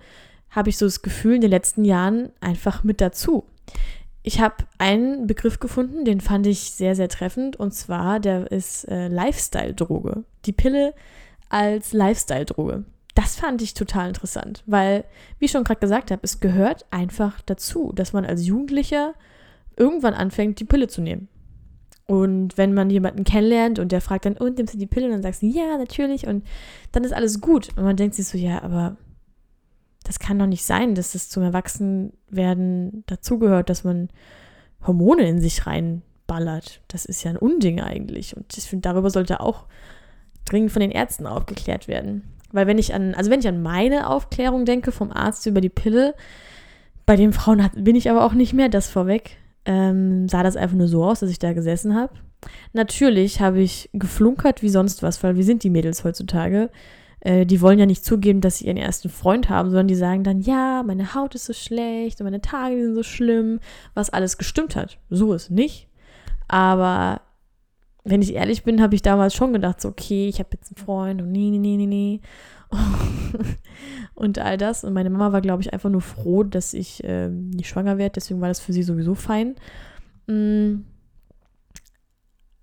habe 0.50 0.70
ich 0.70 0.78
so 0.78 0.86
das 0.86 1.02
Gefühl, 1.02 1.36
in 1.36 1.42
den 1.42 1.50
letzten 1.50 1.86
Jahren 1.86 2.30
einfach 2.42 2.84
mit 2.84 3.02
dazu. 3.02 3.46
Ich 4.24 4.40
habe 4.40 4.56
einen 4.78 5.28
Begriff 5.28 5.60
gefunden, 5.60 6.04
den 6.06 6.20
fand 6.20 6.48
ich 6.48 6.72
sehr, 6.72 6.96
sehr 6.96 7.10
treffend. 7.10 7.58
Und 7.58 7.74
zwar, 7.74 8.20
der 8.20 8.52
ist 8.52 8.86
äh, 8.86 9.08
Lifestyle-Droge. 9.08 10.24
Die 10.46 10.54
Pille 10.54 10.94
als 11.50 11.94
Lifestyle-Droge. 11.94 12.86
Das 13.14 13.38
fand 13.38 13.62
ich 13.62 13.74
total 13.74 14.10
interessant, 14.10 14.62
weil, 14.66 15.06
wie 15.40 15.46
ich 15.46 15.52
schon 15.52 15.64
gerade 15.64 15.80
gesagt 15.80 16.12
habe, 16.12 16.22
es 16.24 16.42
gehört 16.42 16.86
einfach 16.92 17.40
dazu, 17.46 17.94
dass 17.96 18.12
man 18.12 18.26
als 18.26 18.46
Jugendlicher 18.46 19.14
irgendwann 19.78 20.14
anfängt, 20.14 20.60
die 20.60 20.66
Pille 20.66 20.88
zu 20.90 21.02
nehmen. 21.02 21.30
Und 22.08 22.58
wenn 22.58 22.74
man 22.74 22.90
jemanden 22.90 23.24
kennenlernt 23.24 23.80
und 23.80 23.92
der 23.92 24.02
fragt 24.02 24.26
dann, 24.26 24.38
und 24.38 24.58
nimmst 24.58 24.76
du 24.76 24.78
die 24.78 24.86
Pille? 24.86 25.08
Und 25.08 25.14
dann 25.14 25.24
sagst 25.24 25.42
du, 25.42 25.48
ja, 25.48 25.78
natürlich. 25.78 26.28
Und 26.28 26.46
dann 26.92 27.04
ist 27.04 27.14
alles 27.14 27.42
gut. 27.42 27.70
Und 27.76 27.84
man 27.84 27.96
denkt 27.96 28.16
sich 28.16 28.28
so, 28.28 28.38
ja, 28.38 28.62
aber 28.62 28.96
das 30.04 30.20
kann 30.20 30.38
doch 30.38 30.46
nicht 30.46 30.64
sein, 30.64 30.94
dass 30.94 31.14
das 31.14 31.30
zum 31.30 31.42
Erwachsenwerden 31.42 33.04
dazugehört, 33.08 33.70
dass 33.70 33.84
man 33.84 34.10
Hormone 34.86 35.28
in 35.28 35.42
sich 35.42 35.66
reinballert. 35.66 36.82
Das 36.88 37.06
ist 37.06 37.24
ja 37.24 37.32
ein 37.32 37.38
Unding 37.38 37.82
eigentlich. 37.82 38.38
Und 38.38 38.56
ich 38.56 38.66
finde, 38.66 38.88
darüber 38.88 39.10
sollte 39.10 39.40
auch 39.40 39.66
dringend 40.46 40.72
von 40.72 40.82
den 40.82 40.92
Ärzten 40.92 41.26
aufgeklärt 41.26 41.88
werden. 41.88 42.24
Weil 42.52 42.68
wenn 42.68 42.78
ich 42.78 42.94
an, 42.94 43.16
also 43.16 43.32
wenn 43.32 43.40
ich 43.40 43.48
an 43.48 43.64
meine 43.64 44.10
Aufklärung 44.10 44.66
denke 44.66 44.92
vom 44.92 45.12
Arzt 45.12 45.48
über 45.48 45.60
die 45.60 45.70
Pille, 45.70 46.14
bei 47.08 47.16
den 47.16 47.34
Frauen 47.34 47.68
bin 47.76 47.96
ich 47.96 48.12
aber 48.12 48.24
auch 48.24 48.34
nicht 48.34 48.54
mehr, 48.54 48.70
das 48.70 48.90
vorweg 48.90 49.38
ähm, 49.66 50.28
sah 50.28 50.44
das 50.44 50.56
einfach 50.56 50.76
nur 50.76 50.88
so 50.88 51.04
aus, 51.04 51.20
dass 51.20 51.30
ich 51.30 51.40
da 51.40 51.54
gesessen 51.54 51.96
habe. 51.96 52.14
Natürlich 52.74 53.42
habe 53.42 53.62
ich 53.62 53.90
geflunkert 53.94 54.62
wie 54.62 54.70
sonst 54.70 55.04
was, 55.04 55.24
weil 55.24 55.36
wir 55.36 55.44
sind 55.44 55.64
die 55.64 55.70
Mädels 55.70 56.04
heutzutage. 56.04 56.70
Äh, 57.22 57.46
die 57.46 57.62
wollen 57.62 57.80
ja 57.80 57.86
nicht 57.86 58.06
zugeben, 58.06 58.42
dass 58.42 58.60
sie 58.60 58.68
ihren 58.68 58.78
ersten 58.78 59.10
Freund 59.10 59.50
haben, 59.50 59.70
sondern 59.70 59.88
die 59.88 59.96
sagen 59.96 60.24
dann, 60.24 60.42
ja, 60.42 60.84
meine 60.86 61.16
Haut 61.16 61.34
ist 61.34 61.46
so 61.46 61.54
schlecht 61.54 62.20
und 62.20 62.26
meine 62.26 62.42
Tage 62.42 62.84
sind 62.84 62.96
so 62.96 63.04
schlimm, 63.04 63.60
was 63.96 64.12
alles 64.12 64.38
gestimmt 64.38 64.76
hat. 64.76 65.00
So 65.10 65.34
ist 65.34 65.50
nicht. 65.50 65.88
Aber 66.48 67.22
wenn 68.04 68.22
ich 68.22 68.36
ehrlich 68.36 68.64
bin, 68.64 68.82
habe 68.82 68.94
ich 68.94 69.02
damals 69.02 69.34
schon 69.34 69.54
gedacht, 69.54 69.82
so, 69.82 69.90
okay, 69.90 70.28
ich 70.28 70.38
habe 70.40 70.50
jetzt 70.54 70.72
einen 70.72 70.86
Freund 70.86 71.22
und 71.22 71.32
nee, 71.32 71.50
nee, 71.50 71.58
nee, 71.58 71.78
nee, 71.78 71.88
nee. 71.88 72.22
und 74.16 74.40
all 74.40 74.58
das. 74.58 74.84
Und 74.84 74.94
meine 74.94 75.10
Mama 75.10 75.32
war, 75.32 75.42
glaube 75.42 75.62
ich, 75.62 75.74
einfach 75.74 75.90
nur 75.90 76.02
froh, 76.02 76.44
dass 76.44 76.74
ich 76.74 77.04
äh, 77.04 77.30
nicht 77.30 77.70
schwanger 77.70 77.98
werde. 77.98 78.14
Deswegen 78.14 78.42
war 78.42 78.48
das 78.48 78.60
für 78.60 78.74
sie 78.74 78.84
sowieso 78.84 79.16
fein. 79.16 79.56
Mm. 80.28 80.86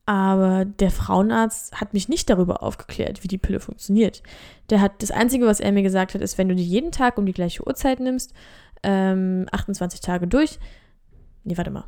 Aber 0.04 0.64
der 0.64 0.90
Frauenarzt 0.90 1.80
hat 1.80 1.94
mich 1.94 2.08
nicht 2.08 2.28
darüber 2.28 2.62
aufgeklärt, 2.62 3.22
wie 3.22 3.28
die 3.28 3.38
Pille 3.38 3.60
funktioniert. 3.60 4.22
Der 4.68 4.80
hat 4.80 5.00
das 5.00 5.12
Einzige, 5.12 5.46
was 5.46 5.60
er 5.60 5.70
mir 5.70 5.84
gesagt 5.84 6.14
hat, 6.14 6.20
ist, 6.20 6.38
wenn 6.38 6.48
du 6.48 6.56
die 6.56 6.66
jeden 6.66 6.90
Tag 6.90 7.18
um 7.18 7.26
die 7.26 7.32
gleiche 7.32 7.64
Uhrzeit 7.64 8.00
nimmst, 8.00 8.34
ähm, 8.82 9.46
28 9.52 10.00
Tage 10.00 10.26
durch. 10.26 10.58
Nee, 11.44 11.56
warte 11.56 11.70
mal. 11.70 11.84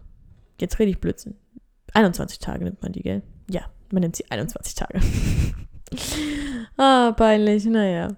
Jetzt 0.61 0.79
rede 0.79 0.91
ich 0.91 1.01
Blödsinn. 1.01 1.35
21 1.93 2.39
Tage 2.39 2.65
nimmt 2.65 2.83
man 2.83 2.93
die, 2.93 3.03
gell? 3.03 3.23
Ja, 3.51 3.63
man 3.91 4.03
nimmt 4.03 4.17
sie 4.17 4.31
21 4.31 4.75
Tage. 4.75 5.01
ah, 6.77 7.13
peinlich, 7.17 7.65
naja. 7.67 8.09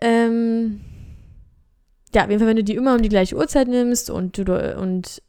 Ähm, 0.00 0.80
ja, 2.14 2.24
auf 2.24 2.30
jeden 2.30 2.40
Fall, 2.40 2.48
wenn 2.48 2.56
du 2.56 2.64
die 2.64 2.74
immer 2.74 2.94
um 2.94 3.02
die 3.02 3.08
gleiche 3.08 3.36
Uhrzeit 3.36 3.68
nimmst 3.68 4.10
und 4.10 4.36
du 4.38 4.78
und 4.78 5.22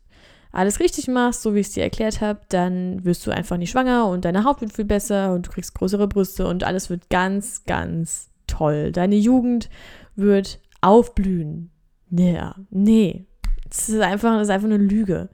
alles 0.51 0.79
richtig 0.79 1.07
machst, 1.07 1.41
so 1.41 1.55
wie 1.55 1.59
ich 1.59 1.67
es 1.67 1.73
dir 1.73 1.83
erklärt 1.83 2.19
habe, 2.21 2.41
dann 2.49 3.05
wirst 3.05 3.25
du 3.25 3.31
einfach 3.31 3.57
nicht 3.57 3.71
schwanger 3.71 4.07
und 4.07 4.25
deine 4.25 4.43
Haut 4.43 4.61
wird 4.61 4.73
viel 4.73 4.85
besser 4.85 5.33
und 5.33 5.47
du 5.47 5.51
kriegst 5.51 5.75
größere 5.75 6.07
Brüste 6.07 6.47
und 6.47 6.63
alles 6.63 6.89
wird 6.89 7.09
ganz, 7.09 7.63
ganz 7.65 8.29
toll. 8.47 8.91
Deine 8.91 9.15
Jugend 9.15 9.69
wird 10.15 10.59
aufblühen. 10.81 11.71
Ja, 12.09 12.55
nee. 12.69 13.25
Das 13.69 13.87
ist 13.87 14.01
einfach, 14.01 14.33
das 14.33 14.47
ist 14.47 14.53
einfach 14.53 14.67
eine 14.67 14.77
Lüge. 14.77 15.29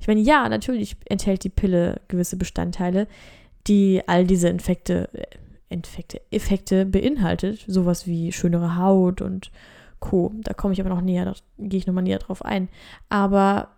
Ich 0.00 0.06
meine, 0.06 0.20
ja, 0.20 0.48
natürlich 0.48 0.96
enthält 1.06 1.44
die 1.44 1.48
Pille 1.48 2.02
gewisse 2.08 2.36
Bestandteile, 2.36 3.08
die 3.66 4.02
all 4.06 4.26
diese 4.26 4.48
Infekte, 4.48 5.08
Infekte, 5.68 6.20
Effekte 6.30 6.86
beinhaltet, 6.86 7.64
sowas 7.66 8.06
wie 8.06 8.32
schönere 8.32 8.76
Haut 8.76 9.20
und 9.20 9.50
Co. 10.00 10.32
Da 10.42 10.54
komme 10.54 10.72
ich 10.72 10.80
aber 10.80 10.90
noch 10.90 11.00
näher, 11.00 11.24
da 11.24 11.34
gehe 11.58 11.78
ich 11.78 11.86
nochmal 11.86 12.04
näher 12.04 12.18
drauf 12.18 12.44
ein. 12.44 12.68
Aber 13.08 13.68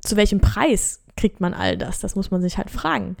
zu 0.00 0.16
welchem 0.16 0.40
Preis 0.40 1.02
kriegt 1.16 1.40
man 1.40 1.54
all 1.54 1.76
das? 1.76 2.00
Das 2.00 2.16
muss 2.16 2.30
man 2.30 2.42
sich 2.42 2.58
halt 2.58 2.70
fragen. 2.70 3.16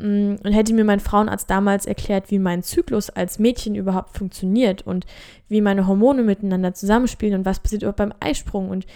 Mm, 0.00 0.36
und 0.42 0.52
hätte 0.52 0.74
mir 0.74 0.84
mein 0.84 1.00
Frauenarzt 1.00 1.50
damals 1.50 1.86
erklärt, 1.86 2.30
wie 2.30 2.38
mein 2.38 2.62
Zyklus 2.62 3.10
als 3.10 3.38
Mädchen 3.38 3.74
überhaupt 3.74 4.16
funktioniert 4.16 4.82
und 4.82 5.06
wie 5.48 5.60
meine 5.60 5.86
Hormone 5.86 6.22
miteinander 6.22 6.74
zusammenspielen 6.74 7.40
und 7.40 7.44
was 7.44 7.60
passiert 7.60 7.82
überhaupt 7.82 7.98
beim 7.98 8.14
Eisprung 8.20 8.70
und 8.70 8.86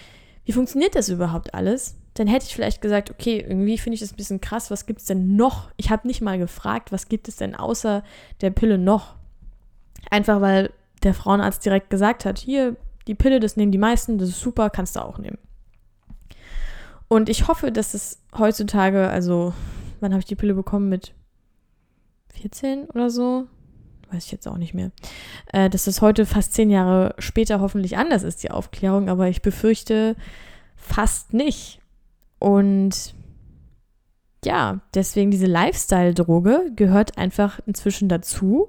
wie 0.44 0.52
funktioniert 0.52 0.94
das 0.94 1.08
überhaupt 1.08 1.54
alles, 1.54 1.96
dann 2.14 2.26
hätte 2.26 2.46
ich 2.46 2.54
vielleicht 2.54 2.80
gesagt, 2.80 3.10
okay, 3.10 3.40
irgendwie 3.40 3.78
finde 3.78 3.94
ich 3.94 4.00
das 4.00 4.12
ein 4.12 4.16
bisschen 4.16 4.40
krass, 4.40 4.70
was 4.70 4.86
gibt 4.86 5.00
es 5.00 5.06
denn 5.06 5.36
noch? 5.36 5.70
Ich 5.76 5.90
habe 5.90 6.06
nicht 6.06 6.20
mal 6.20 6.38
gefragt, 6.38 6.92
was 6.92 7.08
gibt 7.08 7.28
es 7.28 7.36
denn 7.36 7.54
außer 7.54 8.04
der 8.40 8.50
Pille 8.50 8.78
noch? 8.78 9.16
Einfach 10.10 10.40
weil 10.40 10.72
der 11.02 11.14
Frauenarzt 11.14 11.64
direkt 11.64 11.90
gesagt 11.90 12.24
hat, 12.24 12.38
hier, 12.38 12.76
die 13.06 13.14
Pille, 13.14 13.40
das 13.40 13.56
nehmen 13.56 13.72
die 13.72 13.78
meisten, 13.78 14.18
das 14.18 14.28
ist 14.28 14.40
super, 14.40 14.70
kannst 14.70 14.96
du 14.96 15.00
auch 15.00 15.18
nehmen. 15.18 15.38
Und 17.08 17.28
ich 17.28 17.48
hoffe, 17.48 17.70
dass 17.70 17.94
es 17.94 18.22
heutzutage, 18.36 19.08
also, 19.08 19.52
wann 20.00 20.12
habe 20.12 20.20
ich 20.20 20.26
die 20.26 20.36
Pille 20.36 20.54
bekommen? 20.54 20.88
Mit 20.88 21.14
14 22.28 22.86
oder 22.86 23.10
so? 23.10 23.46
weiß 24.14 24.26
ich 24.26 24.32
jetzt 24.32 24.48
auch 24.48 24.56
nicht 24.56 24.74
mehr. 24.74 24.90
Äh, 25.52 25.68
dass 25.68 25.84
das 25.84 26.00
heute 26.00 26.26
fast 26.26 26.54
zehn 26.54 26.70
Jahre 26.70 27.14
später 27.18 27.60
hoffentlich 27.60 27.96
anders 27.96 28.22
ist, 28.22 28.42
die 28.42 28.50
Aufklärung, 28.50 29.08
aber 29.08 29.28
ich 29.28 29.42
befürchte 29.42 30.16
fast 30.76 31.32
nicht. 31.32 31.80
Und 32.38 33.14
ja, 34.44 34.80
deswegen 34.94 35.30
diese 35.30 35.46
Lifestyle-Droge 35.46 36.72
gehört 36.76 37.16
einfach 37.18 37.60
inzwischen 37.66 38.08
dazu, 38.08 38.68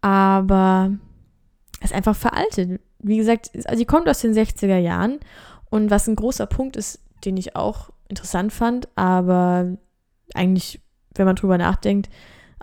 aber 0.00 0.92
ist 1.82 1.94
einfach 1.94 2.16
veraltet. 2.16 2.80
Wie 2.98 3.16
gesagt, 3.16 3.50
also 3.66 3.78
die 3.78 3.84
kommt 3.84 4.08
aus 4.08 4.20
den 4.20 4.32
60er 4.32 4.78
Jahren 4.78 5.18
und 5.70 5.90
was 5.90 6.06
ein 6.08 6.16
großer 6.16 6.46
Punkt 6.46 6.76
ist, 6.76 7.00
den 7.24 7.36
ich 7.36 7.56
auch 7.56 7.90
interessant 8.08 8.52
fand, 8.52 8.88
aber 8.96 9.76
eigentlich, 10.34 10.80
wenn 11.14 11.26
man 11.26 11.36
drüber 11.36 11.58
nachdenkt, 11.58 12.08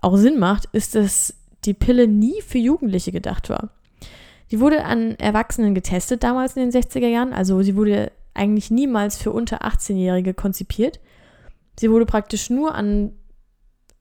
auch 0.01 0.17
Sinn 0.17 0.39
macht, 0.39 0.65
ist, 0.71 0.95
dass 0.95 1.35
die 1.65 1.73
Pille 1.73 2.07
nie 2.07 2.41
für 2.41 2.57
Jugendliche 2.57 3.11
gedacht 3.11 3.49
war. 3.49 3.69
Die 4.49 4.59
wurde 4.59 4.83
an 4.83 5.15
Erwachsenen 5.15 5.75
getestet 5.75 6.23
damals 6.23 6.55
in 6.55 6.69
den 6.69 6.81
60er 6.81 7.07
Jahren, 7.07 7.33
also 7.33 7.61
sie 7.61 7.75
wurde 7.75 8.11
eigentlich 8.33 8.71
niemals 8.71 9.17
für 9.17 9.31
unter 9.31 9.63
18-Jährige 9.63 10.33
konzipiert. 10.33 10.99
Sie 11.79 11.91
wurde 11.91 12.05
praktisch 12.05 12.49
nur 12.49 12.75
an 12.75 13.13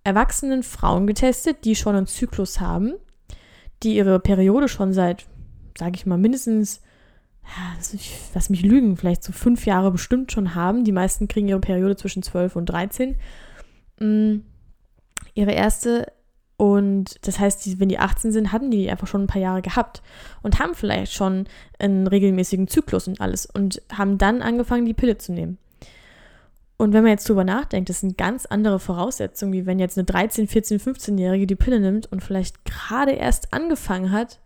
erwachsenen 0.05 0.63
Frauen 0.63 1.07
getestet, 1.07 1.65
die 1.65 1.77
schon 1.77 1.97
einen 1.97 2.07
Zyklus 2.07 2.61
haben, 2.61 2.95
die 3.83 3.97
ihre 3.97 4.21
Periode 4.21 4.69
schon 4.69 4.93
seit, 4.93 5.27
sage 5.79 5.93
ich 5.97 6.07
mal, 6.07 6.19
mindestens, 6.19 6.81
ja, 7.45 7.99
lass 8.35 8.51
mich 8.51 8.63
lügen, 8.63 8.97
vielleicht 8.97 9.25
so 9.25 9.33
fünf 9.33 9.67
Jahre 9.67 9.91
bestimmt 9.91 10.33
schon 10.33 10.55
haben. 10.55 10.85
Die 10.85 10.93
meisten 10.93 11.29
kriegen 11.29 11.49
ihre 11.49 11.61
Periode 11.61 11.97
zwischen 11.97 12.23
12 12.23 12.57
und 12.57 12.67
13. 12.67 13.17
Mhm. 13.99 14.45
Ihre 15.35 15.53
erste 15.53 16.13
und 16.61 17.26
das 17.26 17.38
heißt, 17.38 17.64
die, 17.64 17.81
wenn 17.81 17.88
die 17.88 17.99
18 17.99 18.33
sind, 18.33 18.52
hatten 18.52 18.71
die 18.71 18.90
einfach 18.90 19.07
schon 19.07 19.23
ein 19.23 19.26
paar 19.26 19.40
Jahre 19.40 19.62
gehabt 19.62 20.02
und 20.43 20.59
haben 20.59 20.75
vielleicht 20.75 21.14
schon 21.14 21.47
einen 21.79 22.07
regelmäßigen 22.07 22.69
Zyklus 22.69 23.09
und 23.09 23.19
alles 23.19 23.47
und 23.47 23.81
haben 23.90 24.19
dann 24.19 24.43
angefangen, 24.43 24.85
die 24.85 24.93
Pille 24.93 25.17
zu 25.17 25.33
nehmen. 25.33 25.57
Und 26.76 26.93
wenn 26.93 27.02
man 27.02 27.12
jetzt 27.12 27.26
drüber 27.26 27.45
nachdenkt, 27.45 27.88
das 27.88 28.00
sind 28.00 28.19
ganz 28.19 28.45
andere 28.45 28.79
Voraussetzungen, 28.79 29.55
wie 29.55 29.64
wenn 29.64 29.79
jetzt 29.79 29.97
eine 29.97 30.05
13, 30.05 30.49
14, 30.49 30.79
15-Jährige 30.81 31.47
die 31.47 31.57
Pille 31.57 31.81
nimmt 31.81 32.12
und 32.12 32.23
vielleicht 32.23 32.62
gerade 32.67 33.12
erst 33.12 33.55
angefangen 33.55 34.12
hat, 34.12 34.38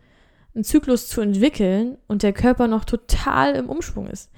einen 0.54 0.62
Zyklus 0.62 1.08
zu 1.08 1.20
entwickeln 1.20 1.98
und 2.06 2.22
der 2.22 2.32
Körper 2.32 2.68
noch 2.68 2.84
total 2.84 3.56
im 3.56 3.68
Umschwung 3.68 4.06
ist. 4.06 4.30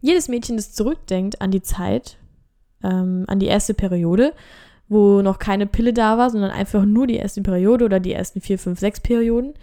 Jedes 0.00 0.28
Mädchen, 0.28 0.56
das 0.56 0.72
zurückdenkt 0.72 1.40
an 1.40 1.50
die 1.50 1.62
Zeit, 1.62 2.16
ähm, 2.84 3.24
an 3.26 3.40
die 3.40 3.46
erste 3.46 3.74
Periode, 3.74 4.34
wo 4.94 5.22
noch 5.22 5.40
keine 5.40 5.66
Pille 5.66 5.92
da 5.92 6.16
war, 6.18 6.30
sondern 6.30 6.52
einfach 6.52 6.84
nur 6.84 7.08
die 7.08 7.16
erste 7.16 7.42
Periode 7.42 7.84
oder 7.84 7.98
die 7.98 8.12
ersten 8.12 8.40
vier, 8.40 8.60
fünf, 8.60 8.78
sechs 8.78 9.00
Perioden. 9.00 9.54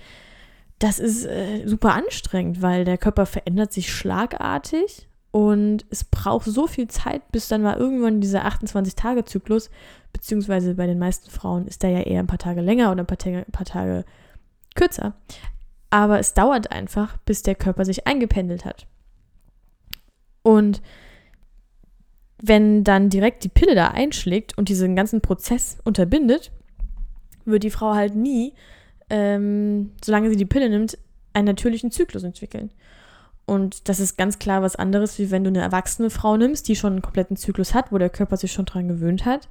Das 0.78 1.00
ist 1.00 1.26
äh, 1.26 1.66
super 1.66 1.94
anstrengend, 1.94 2.62
weil 2.62 2.84
der 2.84 2.98
Körper 2.98 3.26
verändert 3.26 3.72
sich 3.72 3.94
schlagartig 3.94 5.08
und 5.32 5.86
es 5.90 6.04
braucht 6.04 6.46
so 6.46 6.68
viel 6.68 6.90
Zeit, 6.90 7.32
bis 7.32 7.48
dann 7.48 7.62
mal 7.62 7.78
irgendwann 7.78 8.20
dieser 8.20 8.46
28-Tage-Zyklus, 8.46 9.70
beziehungsweise 10.12 10.76
bei 10.76 10.86
den 10.86 11.00
meisten 11.00 11.32
Frauen 11.32 11.66
ist 11.66 11.82
der 11.84 11.92
ja 11.92 12.02
eher 12.02 12.20
ein 12.20 12.28
paar 12.28 12.38
Tage 12.38 12.60
länger 12.60 12.92
oder 12.92 13.04
ein 13.04 13.08
paar, 13.08 13.18
ein 13.26 13.46
paar 13.54 13.66
Tage 13.66 14.04
kürzer. 14.76 15.14
Aber 15.92 16.20
es 16.20 16.34
dauert 16.34 16.74
einfach, 16.74 17.16
bis 17.26 17.42
der 17.42 17.56
Körper 17.56 17.86
sich 17.86 18.06
eingependelt 18.06 18.66
hat. 18.66 18.86
Und 20.44 20.82
wenn 22.42 22.84
dann 22.84 23.10
direkt 23.10 23.44
die 23.44 23.50
Pille 23.50 23.76
da 23.76 23.90
einschlägt 23.90 24.58
und 24.58 24.70
diesen 24.70 24.96
ganzen 24.96 25.22
Prozess 25.22 25.78
unterbindet, 25.84 26.52
wird 27.46 27.64
die 27.64 27.70
Frau 27.70 27.94
halt 27.94 28.16
nie, 28.16 28.54
ähm, 29.10 29.92
solange 30.04 30.30
sie 30.30 30.36
die 30.36 30.46
Pille 30.46 30.70
nimmt, 30.70 30.98
einen 31.34 31.46
natürlichen 31.46 31.92
Zyklus 31.92 32.24
entwickeln. 32.24 32.72
Und 33.46 33.90
das 33.90 34.00
ist 34.00 34.18
ganz 34.18 34.40
klar 34.40 34.62
was 34.62 34.76
anderes, 34.76 35.20
wie 35.20 35.32
wenn 35.32 35.44
du 35.44 35.50
eine 35.50 35.62
erwachsene 35.62 36.10
Frau 36.10 36.38
nimmst, 36.38 36.68
die 36.68 36.76
schon 36.76 36.94
einen 36.94 37.02
kompletten 37.02 37.38
Zyklus 37.38 37.74
hat, 37.74 37.92
wo 37.92 37.98
der 37.98 38.10
Körper 38.10 38.38
sich 38.38 38.52
schon 38.52 38.66
dran 38.66 38.88
gewöhnt 38.88 39.26
hat, 39.26 39.50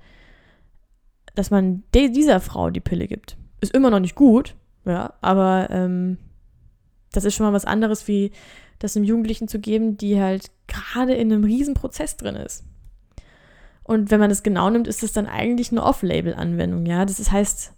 dass 1.34 1.50
man 1.50 1.82
dieser 1.94 2.40
Frau 2.40 2.70
die 2.70 2.80
Pille 2.80 3.06
gibt. 3.06 3.36
Ist 3.60 3.74
immer 3.74 3.90
noch 3.90 4.00
nicht 4.00 4.14
gut, 4.14 4.54
ja, 4.84 5.14
aber 5.20 5.68
ähm, 5.70 6.18
das 7.12 7.24
ist 7.24 7.34
schon 7.34 7.46
mal 7.46 7.52
was 7.52 7.64
anderes, 7.64 8.08
wie 8.08 8.32
das 8.78 8.96
einem 8.96 9.04
Jugendlichen 9.04 9.48
zu 9.48 9.58
geben, 9.58 9.96
die 9.96 10.20
halt 10.20 10.50
gerade 10.66 11.14
in 11.14 11.32
einem 11.32 11.44
riesen 11.44 11.74
Prozess 11.74 12.16
drin 12.16 12.36
ist. 12.36 12.64
Und 13.90 14.12
wenn 14.12 14.20
man 14.20 14.30
das 14.30 14.44
genau 14.44 14.70
nimmt, 14.70 14.86
ist 14.86 15.02
es 15.02 15.12
dann 15.12 15.26
eigentlich 15.26 15.72
eine 15.72 15.82
Off-Label-Anwendung, 15.82 16.86
ja. 16.86 17.04
Das 17.04 17.32
heißt, 17.32 17.72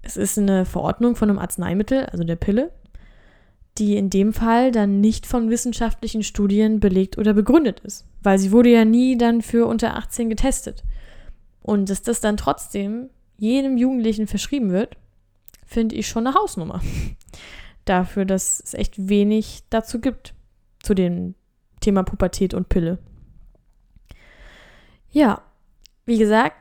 es 0.00 0.16
ist 0.16 0.38
eine 0.38 0.64
Verordnung 0.64 1.14
von 1.14 1.28
einem 1.28 1.38
Arzneimittel, 1.38 2.06
also 2.06 2.24
der 2.24 2.36
Pille, 2.36 2.72
die 3.76 3.98
in 3.98 4.08
dem 4.08 4.32
Fall 4.32 4.72
dann 4.72 5.02
nicht 5.02 5.26
von 5.26 5.50
wissenschaftlichen 5.50 6.22
Studien 6.22 6.80
belegt 6.80 7.18
oder 7.18 7.34
begründet 7.34 7.80
ist, 7.80 8.06
weil 8.22 8.38
sie 8.38 8.50
wurde 8.50 8.70
ja 8.70 8.86
nie 8.86 9.18
dann 9.18 9.42
für 9.42 9.66
unter 9.66 9.94
18 9.94 10.30
getestet. 10.30 10.84
Und 11.60 11.90
dass 11.90 12.00
das 12.00 12.22
dann 12.22 12.38
trotzdem 12.38 13.10
jedem 13.36 13.76
Jugendlichen 13.76 14.26
verschrieben 14.26 14.70
wird, 14.70 14.96
finde 15.66 15.96
ich 15.96 16.08
schon 16.08 16.26
eine 16.26 16.34
Hausnummer. 16.34 16.80
Dafür, 17.84 18.24
dass 18.24 18.62
es 18.64 18.72
echt 18.72 19.10
wenig 19.10 19.64
dazu 19.68 20.00
gibt, 20.00 20.32
zu 20.82 20.94
dem 20.94 21.34
Thema 21.80 22.04
Pubertät 22.04 22.54
und 22.54 22.70
Pille. 22.70 22.96
Ja, 25.10 25.42
wie 26.08 26.18
gesagt, 26.18 26.56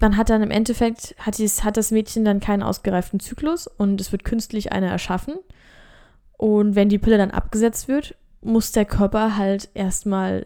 man 0.00 0.16
hat 0.16 0.30
dann 0.30 0.42
im 0.42 0.50
Endeffekt, 0.50 1.16
hat, 1.18 1.38
dies, 1.38 1.64
hat 1.64 1.76
das 1.76 1.90
Mädchen 1.90 2.24
dann 2.24 2.40
keinen 2.40 2.62
ausgereiften 2.62 3.18
Zyklus 3.18 3.66
und 3.66 4.00
es 4.00 4.12
wird 4.12 4.24
künstlich 4.24 4.72
einer 4.72 4.88
erschaffen. 4.88 5.34
Und 6.38 6.76
wenn 6.76 6.88
die 6.88 6.98
Pille 6.98 7.18
dann 7.18 7.30
abgesetzt 7.32 7.88
wird, 7.88 8.14
muss 8.42 8.70
der 8.72 8.84
Körper 8.84 9.36
halt 9.36 9.68
erstmal 9.74 10.44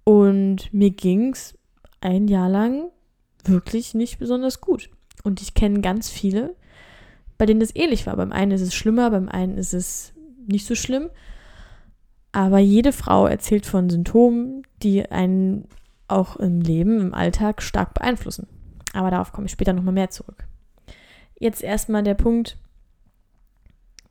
Und 0.02 0.72
mir 0.72 0.92
ging 0.92 1.34
es 1.34 1.58
ein 2.00 2.26
Jahr 2.26 2.48
lang 2.48 2.88
wirklich 3.44 3.92
nicht 3.92 4.18
besonders 4.18 4.62
gut. 4.62 4.88
Und 5.24 5.42
ich 5.42 5.52
kenne 5.52 5.82
ganz 5.82 6.08
viele, 6.08 6.56
bei 7.36 7.44
denen 7.44 7.60
das 7.60 7.76
ähnlich 7.76 8.06
war. 8.06 8.16
Beim 8.16 8.32
einen 8.32 8.52
ist 8.52 8.62
es 8.62 8.74
schlimmer, 8.74 9.10
beim 9.10 9.28
einen 9.28 9.58
ist 9.58 9.74
es 9.74 10.14
nicht 10.46 10.64
so 10.64 10.74
schlimm. 10.74 11.10
Aber 12.32 12.60
jede 12.60 12.92
Frau 12.92 13.26
erzählt 13.26 13.66
von 13.66 13.90
Symptomen, 13.90 14.62
die 14.82 15.04
einen 15.04 15.68
auch 16.08 16.36
im 16.36 16.62
Leben, 16.62 16.98
im 16.98 17.12
Alltag 17.12 17.60
stark 17.60 17.92
beeinflussen. 17.92 18.46
Aber 18.94 19.10
darauf 19.10 19.32
komme 19.32 19.48
ich 19.48 19.52
später 19.52 19.74
nochmal 19.74 19.92
mehr 19.92 20.08
zurück. 20.08 20.46
Jetzt 21.38 21.62
erstmal 21.62 22.02
der 22.02 22.14
Punkt, 22.14 22.56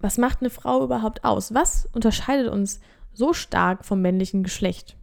was 0.06 0.20
macht 0.20 0.42
eine 0.42 0.52
Frau 0.52 0.84
überhaupt 0.84 1.26
aus? 1.26 1.54
Was 1.54 1.90
unterscheidet 1.92 2.48
uns 2.48 2.80
so 3.12 3.34
stark 3.34 3.84
vom 3.84 4.02
männlichen 4.02 4.44
Geschlecht? 4.44 4.96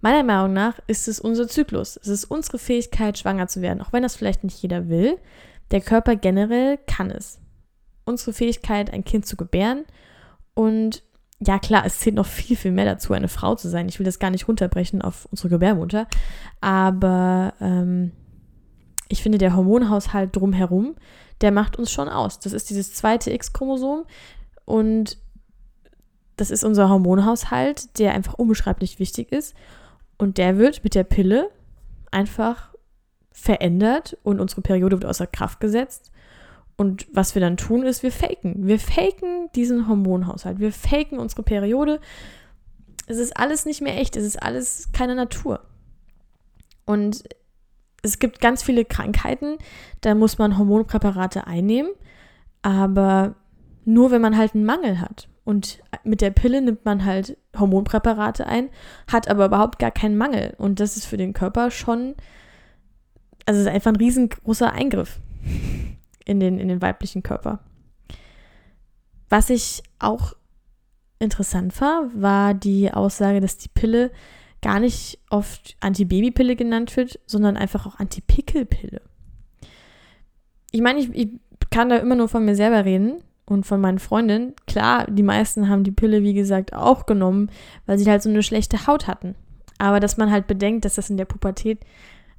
Meiner 0.00 0.24
Meinung 0.24 0.52
nach 0.52 0.80
ist 0.88 1.06
es 1.06 1.20
unser 1.20 1.46
Zyklus. 1.46 1.96
Es 1.96 2.08
ist 2.08 2.24
unsere 2.24 2.58
Fähigkeit, 2.58 3.16
schwanger 3.16 3.46
zu 3.46 3.62
werden. 3.62 3.80
Auch 3.80 3.92
wenn 3.92 4.02
das 4.02 4.16
vielleicht 4.16 4.42
nicht 4.42 4.60
jeder 4.60 4.88
will, 4.88 5.16
der 5.70 5.80
Körper 5.80 6.16
generell 6.16 6.78
kann 6.88 7.10
es. 7.10 7.40
Unsere 8.04 8.32
Fähigkeit, 8.32 8.92
ein 8.92 9.04
Kind 9.04 9.26
zu 9.26 9.36
gebären. 9.36 9.84
Und 10.54 11.04
ja, 11.38 11.60
klar, 11.60 11.86
es 11.86 12.00
zählt 12.00 12.16
noch 12.16 12.26
viel, 12.26 12.56
viel 12.56 12.72
mehr 12.72 12.84
dazu, 12.84 13.12
eine 13.12 13.28
Frau 13.28 13.54
zu 13.54 13.68
sein. 13.68 13.88
Ich 13.88 14.00
will 14.00 14.06
das 14.06 14.18
gar 14.18 14.30
nicht 14.30 14.48
runterbrechen 14.48 15.02
auf 15.02 15.28
unsere 15.30 15.50
Gebärmutter. 15.50 16.08
Aber 16.60 17.54
ähm, 17.60 18.10
ich 19.08 19.22
finde, 19.22 19.38
der 19.38 19.54
Hormonhaushalt 19.54 20.34
drumherum 20.34 20.96
der 21.42 21.52
macht 21.52 21.76
uns 21.78 21.90
schon 21.90 22.08
aus. 22.08 22.38
Das 22.40 22.52
ist 22.52 22.70
dieses 22.70 22.94
zweite 22.94 23.32
X-Chromosom 23.32 24.04
und 24.64 25.18
das 26.36 26.50
ist 26.50 26.64
unser 26.64 26.88
Hormonhaushalt, 26.88 27.98
der 27.98 28.14
einfach 28.14 28.34
unbeschreiblich 28.34 28.98
wichtig 28.98 29.32
ist 29.32 29.54
und 30.18 30.38
der 30.38 30.56
wird 30.56 30.84
mit 30.84 30.94
der 30.94 31.04
Pille 31.04 31.50
einfach 32.10 32.72
verändert 33.32 34.16
und 34.22 34.40
unsere 34.40 34.62
Periode 34.62 34.96
wird 34.96 35.10
außer 35.10 35.26
Kraft 35.26 35.60
gesetzt. 35.60 36.10
Und 36.76 37.06
was 37.12 37.34
wir 37.34 37.40
dann 37.40 37.56
tun, 37.56 37.84
ist, 37.84 38.02
wir 38.02 38.12
faken. 38.12 38.66
Wir 38.66 38.78
faken 38.78 39.50
diesen 39.54 39.88
Hormonhaushalt. 39.88 40.58
Wir 40.58 40.72
faken 40.72 41.18
unsere 41.18 41.42
Periode. 41.42 42.00
Es 43.06 43.18
ist 43.18 43.36
alles 43.36 43.66
nicht 43.66 43.82
mehr 43.82 43.98
echt. 43.98 44.16
Es 44.16 44.24
ist 44.24 44.42
alles 44.42 44.90
keine 44.92 45.14
Natur. 45.14 45.60
Und 46.84 47.24
es 48.02 48.18
gibt 48.18 48.40
ganz 48.40 48.62
viele 48.62 48.84
Krankheiten, 48.84 49.58
da 50.00 50.14
muss 50.14 50.38
man 50.38 50.58
Hormonpräparate 50.58 51.46
einnehmen, 51.46 51.92
aber 52.62 53.36
nur 53.84 54.10
wenn 54.10 54.20
man 54.20 54.36
halt 54.36 54.54
einen 54.54 54.64
Mangel 54.64 55.00
hat. 55.00 55.28
und 55.44 55.82
mit 56.04 56.20
der 56.20 56.30
Pille 56.30 56.62
nimmt 56.62 56.84
man 56.84 57.04
halt 57.04 57.36
Hormonpräparate 57.58 58.46
ein, 58.46 58.68
hat 59.10 59.28
aber 59.28 59.46
überhaupt 59.46 59.80
gar 59.80 59.90
keinen 59.90 60.16
Mangel. 60.16 60.54
Und 60.56 60.78
das 60.78 60.96
ist 60.96 61.04
für 61.04 61.16
den 61.16 61.32
Körper 61.32 61.70
schon, 61.72 62.14
also 63.46 63.60
es 63.60 63.66
ist 63.66 63.72
einfach 63.72 63.90
ein 63.90 63.96
riesengroßer 63.96 64.72
Eingriff 64.72 65.18
in 66.24 66.38
den, 66.38 66.58
in 66.58 66.68
den 66.68 66.80
weiblichen 66.80 67.22
Körper. 67.24 67.58
Was 69.28 69.50
ich 69.50 69.82
auch 69.98 70.34
interessant 71.18 71.80
war, 71.80 72.10
war 72.14 72.54
die 72.54 72.92
Aussage, 72.92 73.40
dass 73.40 73.56
die 73.56 73.68
Pille 73.68 74.10
gar 74.62 74.80
nicht 74.80 75.18
oft 75.28 75.76
Antibabypille 75.80 76.56
genannt 76.56 76.96
wird, 76.96 77.18
sondern 77.26 77.56
einfach 77.56 77.86
auch 77.86 77.98
Antipickelpille. 77.98 79.02
Ich 80.70 80.80
meine, 80.80 81.00
ich, 81.00 81.14
ich 81.14 81.28
kann 81.70 81.88
da 81.88 81.96
immer 81.96 82.14
nur 82.14 82.28
von 82.28 82.44
mir 82.44 82.54
selber 82.54 82.84
reden 82.84 83.22
und 83.44 83.66
von 83.66 83.80
meinen 83.80 83.98
Freundinnen. 83.98 84.54
Klar, 84.66 85.06
die 85.10 85.22
meisten 85.22 85.68
haben 85.68 85.84
die 85.84 85.90
Pille, 85.90 86.22
wie 86.22 86.34
gesagt, 86.34 86.72
auch 86.72 87.06
genommen, 87.06 87.50
weil 87.86 87.98
sie 87.98 88.08
halt 88.08 88.22
so 88.22 88.30
eine 88.30 88.42
schlechte 88.42 88.86
Haut 88.86 89.06
hatten. 89.06 89.34
Aber 89.78 90.00
dass 90.00 90.16
man 90.16 90.30
halt 90.30 90.46
bedenkt, 90.46 90.84
dass 90.84 90.94
das 90.94 91.10
in 91.10 91.16
der 91.16 91.24
Pubertät 91.24 91.80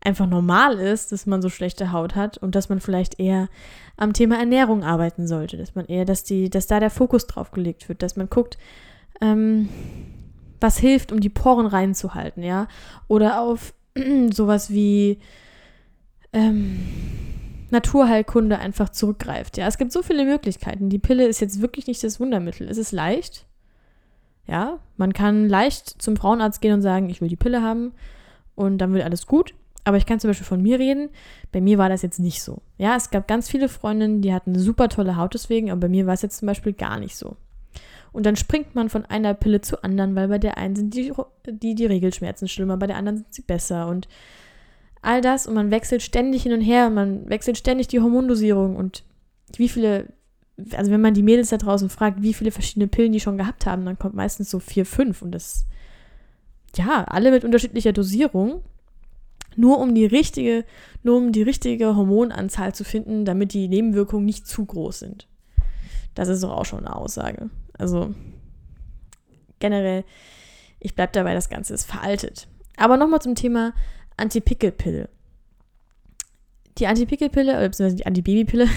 einfach 0.01 0.27
normal 0.27 0.79
ist, 0.79 1.11
dass 1.11 1.25
man 1.25 1.41
so 1.41 1.49
schlechte 1.49 1.91
Haut 1.91 2.15
hat 2.15 2.37
und 2.37 2.55
dass 2.55 2.69
man 2.69 2.79
vielleicht 2.79 3.19
eher 3.19 3.49
am 3.95 4.13
Thema 4.13 4.37
Ernährung 4.37 4.83
arbeiten 4.83 5.27
sollte, 5.27 5.57
dass 5.57 5.75
man 5.75 5.85
eher, 5.85 6.05
dass 6.05 6.23
die, 6.23 6.49
dass 6.49 6.67
da 6.67 6.79
der 6.79 6.89
Fokus 6.89 7.27
drauf 7.27 7.51
gelegt 7.51 7.87
wird, 7.87 8.01
dass 8.01 8.15
man 8.15 8.29
guckt, 8.29 8.57
ähm, 9.21 9.69
was 10.63 10.77
hilft, 10.77 11.11
um 11.11 11.19
die 11.19 11.29
Poren 11.29 11.67
reinzuhalten, 11.67 12.41
ja, 12.41 12.67
oder 13.07 13.41
auf 13.41 13.73
sowas 14.31 14.71
wie 14.71 15.19
ähm, 16.31 16.79
Naturheilkunde 17.69 18.57
einfach 18.57 18.89
zurückgreift. 18.89 19.57
Ja, 19.57 19.67
es 19.67 19.77
gibt 19.77 19.91
so 19.91 20.01
viele 20.01 20.25
Möglichkeiten. 20.25 20.89
Die 20.89 20.99
Pille 20.99 21.27
ist 21.27 21.41
jetzt 21.41 21.61
wirklich 21.61 21.87
nicht 21.87 22.03
das 22.03 22.19
Wundermittel. 22.19 22.67
Es 22.69 22.77
ist 22.77 22.91
leicht. 22.91 23.45
Ja, 24.47 24.79
man 24.97 25.13
kann 25.13 25.47
leicht 25.47 26.01
zum 26.01 26.15
Frauenarzt 26.15 26.61
gehen 26.61 26.73
und 26.73 26.81
sagen, 26.81 27.09
ich 27.09 27.21
will 27.21 27.29
die 27.29 27.35
Pille 27.35 27.61
haben 27.61 27.93
und 28.55 28.77
dann 28.77 28.93
wird 28.93 29.03
alles 29.03 29.27
gut. 29.27 29.53
Aber 29.85 29.97
ich 29.97 30.05
kann 30.05 30.19
zum 30.19 30.29
Beispiel 30.29 30.45
von 30.45 30.61
mir 30.61 30.79
reden. 30.79 31.09
Bei 31.51 31.59
mir 31.59 31.77
war 31.77 31.89
das 31.89 32.01
jetzt 32.01 32.19
nicht 32.19 32.41
so. 32.41 32.61
Ja, 32.77 32.95
es 32.95 33.09
gab 33.09 33.27
ganz 33.27 33.49
viele 33.49 33.67
Freundinnen, 33.67 34.21
die 34.21 34.33
hatten 34.33 34.57
super 34.57 34.87
tolle 34.89 35.17
Haut 35.17 35.33
deswegen, 35.33 35.71
aber 35.71 35.81
bei 35.81 35.89
mir 35.89 36.05
war 36.05 36.13
es 36.13 36.21
jetzt 36.21 36.37
zum 36.37 36.45
Beispiel 36.45 36.73
gar 36.73 36.99
nicht 36.99 37.17
so. 37.17 37.35
Und 38.13 38.25
dann 38.25 38.35
springt 38.35 38.75
man 38.75 38.89
von 38.89 39.05
einer 39.05 39.33
Pille 39.33 39.61
zur 39.61 39.83
anderen, 39.83 40.15
weil 40.15 40.27
bei 40.27 40.37
der 40.37 40.57
einen 40.57 40.75
sind 40.75 40.93
die, 40.93 41.11
die, 41.47 41.75
die 41.75 41.85
Regelschmerzen 41.85 42.47
schlimmer, 42.47 42.77
bei 42.77 42.87
der 42.87 42.95
anderen 42.95 43.17
sind 43.17 43.33
sie 43.33 43.41
besser. 43.41 43.87
Und 43.87 44.07
all 45.03 45.21
das 45.21 45.45
und 45.45 45.53
man 45.53 45.69
wechselt 45.69 46.01
ständig 46.01 46.43
hin 46.43 46.53
und 46.53 46.61
her, 46.61 46.89
man 46.89 47.29
wechselt 47.29 47.57
ständig 47.57 47.87
die 47.87 47.99
Hormondosierung 47.99 48.75
und 48.75 49.03
wie 49.57 49.67
viele, 49.67 50.07
also 50.71 50.91
wenn 50.91 51.01
man 51.01 51.13
die 51.13 51.23
Mädels 51.23 51.49
da 51.49 51.57
draußen 51.57 51.89
fragt, 51.89 52.21
wie 52.21 52.33
viele 52.33 52.51
verschiedene 52.51 52.87
Pillen 52.87 53.11
die 53.11 53.19
schon 53.19 53.37
gehabt 53.37 53.65
haben, 53.65 53.85
dann 53.85 53.99
kommt 53.99 54.15
meistens 54.15 54.49
so 54.49 54.59
vier, 54.59 54.85
fünf 54.85 55.21
und 55.21 55.31
das, 55.31 55.65
ja, 56.75 57.03
alle 57.03 57.31
mit 57.31 57.43
unterschiedlicher 57.43 57.93
Dosierung, 57.93 58.61
nur 59.55 59.79
um 59.79 59.93
die 59.93 60.05
richtige, 60.05 60.65
nur 61.03 61.17
um 61.17 61.31
die 61.31 61.43
richtige 61.43 61.95
Hormonanzahl 61.95 62.73
zu 62.73 62.83
finden, 62.83 63.25
damit 63.25 63.53
die 63.53 63.67
Nebenwirkungen 63.67 64.25
nicht 64.25 64.47
zu 64.47 64.65
groß 64.65 64.99
sind. 64.99 65.27
Das 66.15 66.29
ist 66.29 66.43
doch 66.43 66.51
auch 66.51 66.65
schon 66.65 66.79
eine 66.79 66.95
Aussage. 66.95 67.49
Also 67.83 68.15
generell, 69.59 70.03
ich 70.79 70.95
bleibe 70.95 71.11
dabei, 71.11 71.33
das 71.33 71.49
Ganze 71.49 71.73
ist 71.73 71.83
veraltet. 71.83 72.47
Aber 72.77 72.95
nochmal 72.95 73.21
zum 73.21 73.35
Thema 73.35 73.73
Antipickelpille. 74.15 75.09
Die 76.77 76.87
Antipickelpille, 76.87 77.51
oder 77.51 77.67
beziehungsweise 77.67 77.97
die 77.97 78.05
Antibabypille, 78.05 78.69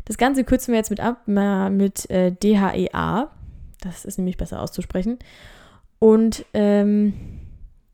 Das 0.04 0.18
Ganze 0.18 0.44
kürzen 0.44 0.74
wir 0.74 0.80
jetzt 0.80 0.90
mit 0.90 1.00
ab, 1.00 1.26
mit 1.28 2.10
äh, 2.10 2.34
DHEA, 2.34 3.32
das 3.82 4.06
ist 4.06 4.18
nämlich 4.18 4.38
besser 4.38 4.62
auszusprechen. 4.62 5.20
Und 6.00 6.46
ähm, 6.54 7.13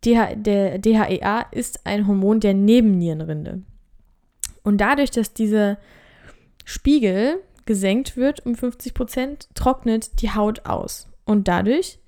DH, 0.03 0.35
der 0.35 0.77
DHEA 0.77 1.45
ist 1.51 1.85
ein 1.85 2.07
Hormon 2.07 2.39
der 2.39 2.53
Nebennierenrinde. 2.53 3.63
Und 4.63 4.79
dadurch, 4.79 5.11
dass 5.11 5.33
dieser 5.33 5.77
Spiegel 6.63 7.41
gesenkt 7.65 8.15
wird 8.17 8.45
um 8.45 8.55
50 8.55 8.93
Prozent, 8.93 9.49
trocknet 9.55 10.21
die 10.21 10.31
Haut 10.31 10.65
aus. 10.65 11.07
Und 11.25 11.47
dadurch 11.47 11.99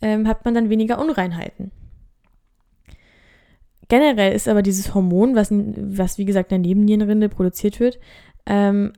ähm, 0.00 0.26
hat 0.26 0.44
man 0.44 0.54
dann 0.54 0.70
weniger 0.70 0.98
Unreinheiten. 0.98 1.70
Generell 3.88 4.34
ist 4.34 4.48
aber 4.48 4.62
dieses 4.62 4.94
Hormon, 4.94 5.36
was, 5.36 5.48
was 5.50 6.18
wie 6.18 6.24
gesagt 6.24 6.50
in 6.50 6.62
der 6.62 6.68
Nebennierenrinde 6.68 7.28
produziert 7.28 7.78
wird, 7.78 8.00
ähm, 8.46 8.92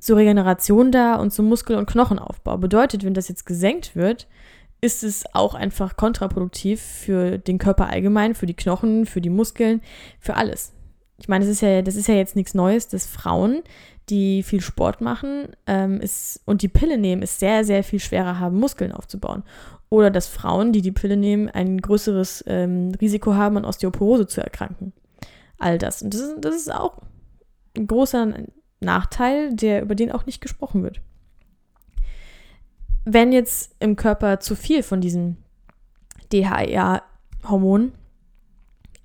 zur 0.00 0.16
Regeneration 0.16 0.90
da 0.90 1.16
und 1.16 1.32
zum 1.32 1.48
Muskel- 1.48 1.76
und 1.76 1.88
Knochenaufbau. 1.88 2.58
Bedeutet, 2.58 3.04
wenn 3.04 3.14
das 3.14 3.28
jetzt 3.28 3.46
gesenkt 3.46 3.94
wird, 3.94 4.26
ist 4.80 5.04
es 5.04 5.24
auch 5.34 5.54
einfach 5.54 5.96
kontraproduktiv 5.96 6.80
für 6.80 7.38
den 7.38 7.58
Körper 7.58 7.88
allgemein, 7.88 8.34
für 8.34 8.46
die 8.46 8.54
Knochen, 8.54 9.06
für 9.06 9.20
die 9.20 9.30
Muskeln, 9.30 9.82
für 10.18 10.36
alles. 10.36 10.72
Ich 11.18 11.28
meine, 11.28 11.44
das 11.44 11.52
ist 11.52 11.60
ja, 11.60 11.82
das 11.82 11.96
ist 11.96 12.08
ja 12.08 12.14
jetzt 12.14 12.34
nichts 12.34 12.54
Neues, 12.54 12.88
dass 12.88 13.06
Frauen, 13.06 13.62
die 14.08 14.42
viel 14.42 14.62
Sport 14.62 15.02
machen 15.02 15.48
ähm, 15.66 16.00
ist, 16.00 16.40
und 16.46 16.62
die 16.62 16.68
Pille 16.68 16.96
nehmen, 16.96 17.22
es 17.22 17.38
sehr, 17.38 17.64
sehr 17.64 17.84
viel 17.84 18.00
schwerer 18.00 18.40
haben, 18.40 18.58
Muskeln 18.58 18.92
aufzubauen. 18.92 19.42
Oder 19.90 20.10
dass 20.10 20.28
Frauen, 20.28 20.72
die 20.72 20.82
die 20.82 20.92
Pille 20.92 21.16
nehmen, 21.16 21.48
ein 21.50 21.80
größeres 21.80 22.44
ähm, 22.46 22.92
Risiko 23.00 23.34
haben, 23.34 23.58
an 23.58 23.64
Osteoporose 23.66 24.26
zu 24.26 24.40
erkranken. 24.40 24.92
All 25.58 25.76
das. 25.76 26.00
Und 26.00 26.14
das 26.14 26.20
ist, 26.22 26.36
das 26.40 26.56
ist 26.56 26.72
auch 26.72 27.02
ein 27.76 27.86
großer 27.86 28.34
Nachteil, 28.80 29.54
der, 29.54 29.82
über 29.82 29.94
den 29.94 30.10
auch 30.10 30.26
nicht 30.26 30.40
gesprochen 30.40 30.82
wird 30.82 31.00
wenn 33.04 33.32
jetzt 33.32 33.74
im 33.80 33.96
Körper 33.96 34.40
zu 34.40 34.54
viel 34.54 34.82
von 34.82 35.00
diesem 35.00 35.36
DHEA-Hormon 36.32 37.92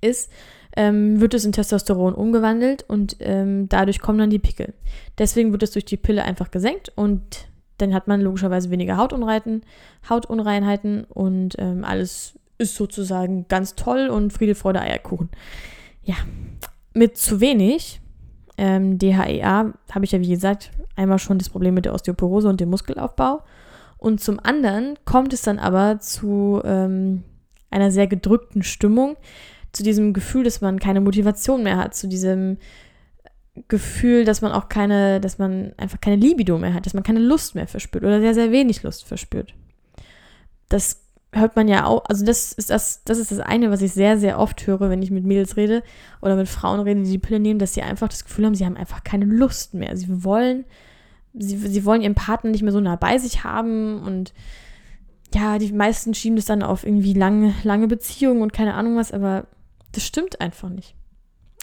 ist, 0.00 0.30
ähm, 0.76 1.20
wird 1.20 1.34
es 1.34 1.44
in 1.44 1.52
Testosteron 1.52 2.14
umgewandelt 2.14 2.84
und 2.86 3.16
ähm, 3.20 3.68
dadurch 3.68 4.00
kommen 4.00 4.18
dann 4.18 4.30
die 4.30 4.38
Pickel. 4.38 4.74
Deswegen 5.18 5.52
wird 5.52 5.62
es 5.62 5.70
durch 5.70 5.86
die 5.86 5.96
Pille 5.96 6.22
einfach 6.22 6.50
gesenkt 6.50 6.92
und 6.94 7.48
dann 7.78 7.94
hat 7.94 8.08
man 8.08 8.20
logischerweise 8.20 8.70
weniger 8.70 8.96
Hautunreinheiten, 8.96 9.62
Hautunreinheiten 10.08 11.04
und 11.04 11.56
ähm, 11.58 11.84
alles 11.84 12.38
ist 12.58 12.74
sozusagen 12.74 13.48
ganz 13.48 13.74
toll 13.74 14.08
und 14.08 14.32
Friede, 14.32 14.54
Freude, 14.54 14.80
Eierkuchen. 14.80 15.30
Ja, 16.04 16.16
mit 16.94 17.16
zu 17.16 17.40
wenig 17.40 18.00
ähm, 18.58 18.98
DHEA 18.98 19.72
habe 19.90 20.04
ich 20.04 20.12
ja 20.12 20.20
wie 20.20 20.28
gesagt 20.28 20.70
einmal 20.94 21.18
schon 21.18 21.38
das 21.38 21.50
Problem 21.50 21.74
mit 21.74 21.84
der 21.84 21.94
Osteoporose 21.94 22.48
und 22.48 22.60
dem 22.60 22.70
Muskelaufbau 22.70 23.42
und 23.98 24.20
zum 24.20 24.38
anderen 24.42 24.98
kommt 25.04 25.32
es 25.32 25.42
dann 25.42 25.58
aber 25.58 26.00
zu 26.00 26.60
ähm, 26.64 27.24
einer 27.70 27.90
sehr 27.90 28.06
gedrückten 28.06 28.62
Stimmung, 28.62 29.16
zu 29.72 29.82
diesem 29.82 30.12
Gefühl, 30.12 30.44
dass 30.44 30.60
man 30.60 30.78
keine 30.78 31.00
Motivation 31.00 31.62
mehr 31.62 31.76
hat, 31.76 31.94
zu 31.94 32.08
diesem 32.08 32.58
Gefühl, 33.68 34.24
dass 34.24 34.42
man 34.42 34.52
auch 34.52 34.68
keine, 34.68 35.20
dass 35.20 35.38
man 35.38 35.72
einfach 35.76 36.00
keine 36.00 36.16
Libido 36.16 36.58
mehr 36.58 36.74
hat, 36.74 36.86
dass 36.86 36.94
man 36.94 37.02
keine 37.02 37.20
Lust 37.20 37.54
mehr 37.54 37.66
verspürt 37.66 38.04
oder 38.04 38.20
sehr, 38.20 38.34
sehr 38.34 38.52
wenig 38.52 38.82
Lust 38.82 39.04
verspürt. 39.04 39.54
Das 40.68 41.05
hört 41.36 41.56
man 41.56 41.68
ja 41.68 41.84
auch, 41.84 42.04
also 42.06 42.24
das 42.24 42.52
ist 42.52 42.70
das, 42.70 43.02
das 43.04 43.18
ist 43.18 43.30
das 43.30 43.40
eine, 43.40 43.70
was 43.70 43.82
ich 43.82 43.92
sehr, 43.92 44.18
sehr 44.18 44.38
oft 44.38 44.66
höre, 44.66 44.90
wenn 44.90 45.02
ich 45.02 45.10
mit 45.10 45.24
Mädels 45.24 45.56
rede 45.56 45.82
oder 46.20 46.36
mit 46.36 46.48
Frauen 46.48 46.80
rede, 46.80 47.02
die 47.02 47.10
die 47.10 47.18
Pille 47.18 47.40
nehmen, 47.40 47.58
dass 47.58 47.74
sie 47.74 47.82
einfach 47.82 48.08
das 48.08 48.24
Gefühl 48.24 48.46
haben, 48.46 48.54
sie 48.54 48.64
haben 48.64 48.76
einfach 48.76 49.04
keine 49.04 49.24
Lust 49.24 49.74
mehr. 49.74 49.96
Sie 49.96 50.24
wollen 50.24 50.64
sie, 51.38 51.56
sie 51.56 51.84
wollen 51.84 52.02
ihren 52.02 52.14
Partner 52.14 52.50
nicht 52.50 52.62
mehr 52.62 52.72
so 52.72 52.80
nah 52.80 52.96
bei 52.96 53.18
sich 53.18 53.44
haben 53.44 54.02
und 54.02 54.32
ja, 55.34 55.58
die 55.58 55.72
meisten 55.72 56.14
schieben 56.14 56.36
das 56.36 56.46
dann 56.46 56.62
auf 56.62 56.84
irgendwie 56.84 57.12
lange, 57.12 57.54
lange 57.62 57.88
Beziehungen 57.88 58.42
und 58.42 58.52
keine 58.52 58.74
Ahnung 58.74 58.96
was, 58.96 59.12
aber 59.12 59.46
das 59.92 60.04
stimmt 60.04 60.40
einfach 60.40 60.68
nicht. 60.68 60.94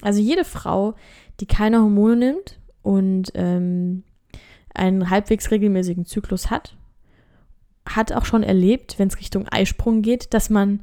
Also 0.02 0.20
jede 0.20 0.44
Frau, 0.44 0.96
die 1.40 1.46
keine 1.46 1.80
Hormone 1.80 2.18
nimmt 2.18 2.60
und 2.82 3.32
ähm, 3.36 4.04
einen 4.74 5.10
halbwegs 5.10 5.50
regelmäßigen 5.50 6.06
Zyklus 6.06 6.50
hat, 6.52 6.76
hat 7.88 8.12
auch 8.12 8.26
schon 8.26 8.44
erlebt, 8.44 8.98
wenn 8.98 9.08
es 9.08 9.20
Richtung 9.20 9.48
Eisprung 9.50 10.02
geht, 10.02 10.34
dass 10.34 10.50
man 10.50 10.82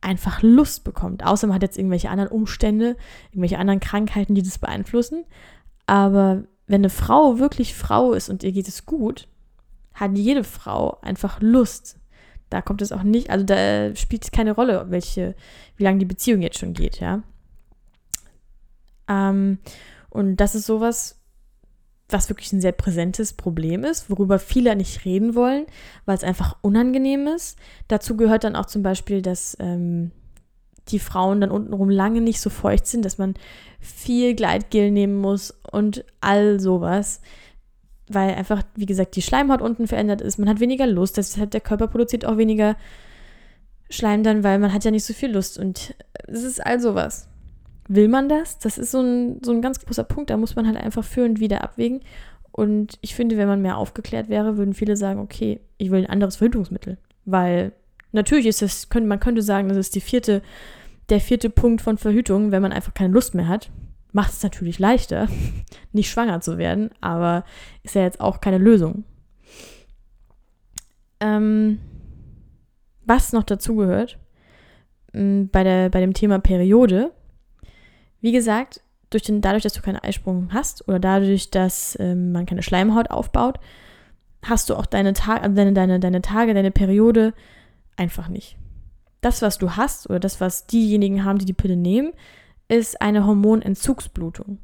einfach 0.00 0.42
Lust 0.42 0.84
bekommt. 0.84 1.24
Außer 1.24 1.46
man 1.46 1.54
hat 1.54 1.62
jetzt 1.62 1.78
irgendwelche 1.78 2.10
anderen 2.10 2.30
Umstände, 2.30 2.96
irgendwelche 3.30 3.58
anderen 3.58 3.80
Krankheiten, 3.80 4.34
die 4.34 4.42
das 4.42 4.58
beeinflussen. 4.58 5.24
Aber 5.86 6.44
wenn 6.66 6.80
eine 6.80 6.90
Frau 6.90 7.38
wirklich 7.38 7.74
Frau 7.74 8.12
ist 8.12 8.28
und 8.28 8.42
ihr 8.42 8.52
geht 8.52 8.68
es 8.68 8.84
gut, 8.84 9.28
hat 9.94 10.16
jede 10.16 10.44
Frau 10.44 10.98
einfach 11.02 11.40
Lust. 11.40 11.98
Da 12.50 12.60
kommt 12.60 12.82
es 12.82 12.92
auch 12.92 13.02
nicht, 13.02 13.30
also 13.30 13.44
da 13.44 13.94
spielt 13.94 14.24
es 14.24 14.30
keine 14.30 14.52
Rolle, 14.52 14.86
welche, 14.90 15.34
wie 15.76 15.84
lange 15.84 15.98
die 15.98 16.04
Beziehung 16.04 16.42
jetzt 16.42 16.58
schon 16.58 16.74
geht, 16.74 17.00
ja. 17.00 17.22
Ähm, 19.08 19.58
und 20.10 20.36
das 20.36 20.54
ist 20.54 20.66
sowas, 20.66 21.21
was 22.12 22.28
wirklich 22.28 22.52
ein 22.52 22.60
sehr 22.60 22.72
präsentes 22.72 23.32
Problem 23.32 23.84
ist, 23.84 24.10
worüber 24.10 24.38
viele 24.38 24.74
nicht 24.76 25.04
reden 25.04 25.34
wollen, 25.34 25.66
weil 26.04 26.16
es 26.16 26.24
einfach 26.24 26.56
unangenehm 26.62 27.26
ist. 27.26 27.58
Dazu 27.88 28.16
gehört 28.16 28.44
dann 28.44 28.56
auch 28.56 28.66
zum 28.66 28.82
Beispiel, 28.82 29.22
dass 29.22 29.56
ähm, 29.60 30.10
die 30.88 30.98
Frauen 30.98 31.40
dann 31.40 31.50
untenrum 31.50 31.90
lange 31.90 32.20
nicht 32.20 32.40
so 32.40 32.50
feucht 32.50 32.86
sind, 32.86 33.04
dass 33.04 33.18
man 33.18 33.34
viel 33.80 34.34
Gleitgel 34.34 34.90
nehmen 34.90 35.20
muss 35.20 35.54
und 35.70 36.04
all 36.20 36.60
sowas. 36.60 37.20
Weil 38.08 38.34
einfach, 38.34 38.62
wie 38.74 38.86
gesagt, 38.86 39.16
die 39.16 39.22
Schleimhaut 39.22 39.62
unten 39.62 39.86
verändert 39.86 40.20
ist. 40.20 40.38
Man 40.38 40.48
hat 40.48 40.60
weniger 40.60 40.86
Lust, 40.86 41.16
deshalb 41.16 41.50
der 41.52 41.60
Körper 41.60 41.88
produziert 41.88 42.24
auch 42.24 42.36
weniger 42.36 42.76
Schleim 43.90 44.22
dann, 44.22 44.42
weil 44.42 44.58
man 44.58 44.72
hat 44.72 44.84
ja 44.84 44.90
nicht 44.90 45.04
so 45.04 45.14
viel 45.14 45.32
Lust. 45.32 45.58
Und 45.58 45.94
es 46.26 46.42
ist 46.42 46.64
all 46.64 46.80
sowas. 46.80 47.28
Will 47.88 48.08
man 48.08 48.28
das? 48.28 48.58
Das 48.58 48.78
ist 48.78 48.90
so 48.90 49.00
ein, 49.00 49.40
so 49.42 49.52
ein 49.52 49.62
ganz 49.62 49.84
großer 49.84 50.04
Punkt. 50.04 50.30
Da 50.30 50.36
muss 50.36 50.54
man 50.54 50.66
halt 50.66 50.76
einfach 50.76 51.04
für 51.04 51.24
und 51.24 51.40
wieder 51.40 51.62
abwägen. 51.62 52.00
Und 52.52 52.98
ich 53.00 53.14
finde, 53.14 53.36
wenn 53.36 53.48
man 53.48 53.62
mehr 53.62 53.78
aufgeklärt 53.78 54.28
wäre, 54.28 54.56
würden 54.56 54.74
viele 54.74 54.96
sagen, 54.96 55.20
okay, 55.20 55.60
ich 55.78 55.90
will 55.90 56.00
ein 56.00 56.10
anderes 56.10 56.36
Verhütungsmittel. 56.36 56.98
Weil 57.24 57.72
natürlich 58.12 58.46
ist 58.46 58.62
das, 58.62 58.88
könnte, 58.88 59.08
man 59.08 59.20
könnte 59.20 59.42
sagen, 59.42 59.68
das 59.68 59.78
ist 59.78 59.94
die 59.94 60.00
vierte, 60.00 60.42
der 61.08 61.20
vierte 61.20 61.50
Punkt 61.50 61.80
von 61.80 61.98
Verhütung, 61.98 62.52
wenn 62.52 62.62
man 62.62 62.72
einfach 62.72 62.94
keine 62.94 63.12
Lust 63.12 63.34
mehr 63.34 63.48
hat. 63.48 63.70
Macht 64.12 64.32
es 64.32 64.42
natürlich 64.42 64.78
leichter, 64.78 65.28
nicht 65.92 66.10
schwanger 66.10 66.40
zu 66.42 66.58
werden, 66.58 66.90
aber 67.00 67.44
ist 67.82 67.94
ja 67.94 68.02
jetzt 68.02 68.20
auch 68.20 68.40
keine 68.40 68.58
Lösung. 68.58 69.04
Ähm, 71.20 71.78
was 73.04 73.32
noch 73.32 73.44
dazu 73.44 73.76
gehört, 73.76 74.18
bei, 75.12 75.88
bei 75.88 76.00
dem 76.00 76.14
Thema 76.14 76.38
Periode, 76.38 77.12
wie 78.22 78.32
gesagt, 78.32 78.80
durch 79.10 79.24
den, 79.24 79.42
dadurch, 79.42 79.62
dass 79.62 79.74
du 79.74 79.82
keinen 79.82 79.98
Eisprung 79.98 80.48
hast 80.52 80.88
oder 80.88 80.98
dadurch, 80.98 81.50
dass 81.50 81.98
ähm, 82.00 82.32
man 82.32 82.46
keine 82.46 82.62
Schleimhaut 82.62 83.10
aufbaut, 83.10 83.60
hast 84.42 84.70
du 84.70 84.76
auch 84.76 84.86
deine, 84.86 85.12
Tag, 85.12 85.42
also 85.42 85.54
deine, 85.54 85.74
deine, 85.74 86.00
deine 86.00 86.22
Tage, 86.22 86.54
deine 86.54 86.70
Periode 86.70 87.34
einfach 87.96 88.28
nicht. 88.28 88.56
Das, 89.20 89.42
was 89.42 89.58
du 89.58 89.76
hast 89.76 90.08
oder 90.08 90.18
das, 90.18 90.40
was 90.40 90.66
diejenigen 90.66 91.24
haben, 91.24 91.38
die 91.38 91.44
die 91.44 91.52
Pille 91.52 91.76
nehmen, 91.76 92.12
ist 92.68 93.02
eine 93.02 93.26
Hormonentzugsblutung. 93.26 94.58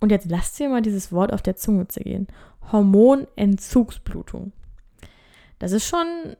Und 0.00 0.10
jetzt 0.10 0.30
lass 0.30 0.52
dir 0.54 0.68
mal 0.68 0.82
dieses 0.82 1.12
Wort 1.12 1.32
auf 1.32 1.40
der 1.40 1.56
Zunge 1.56 1.88
zergehen. 1.88 2.26
Hormonentzugsblutung. 2.72 4.52
Das 5.58 5.72
ist 5.72 5.86
schon 5.86 6.36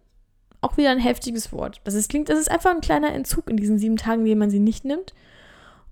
auch 0.61 0.77
wieder 0.77 0.91
ein 0.91 0.99
heftiges 0.99 1.53
Wort. 1.53 1.81
Das 1.85 1.95
ist, 1.95 2.11
klingt, 2.11 2.29
das 2.29 2.39
ist 2.39 2.51
einfach 2.51 2.71
ein 2.71 2.81
kleiner 2.81 3.13
Entzug 3.13 3.49
in 3.49 3.57
diesen 3.57 3.79
sieben 3.79 3.97
Tagen, 3.97 4.25
wie 4.25 4.35
man 4.35 4.51
sie 4.51 4.59
nicht 4.59 4.85
nimmt. 4.85 5.15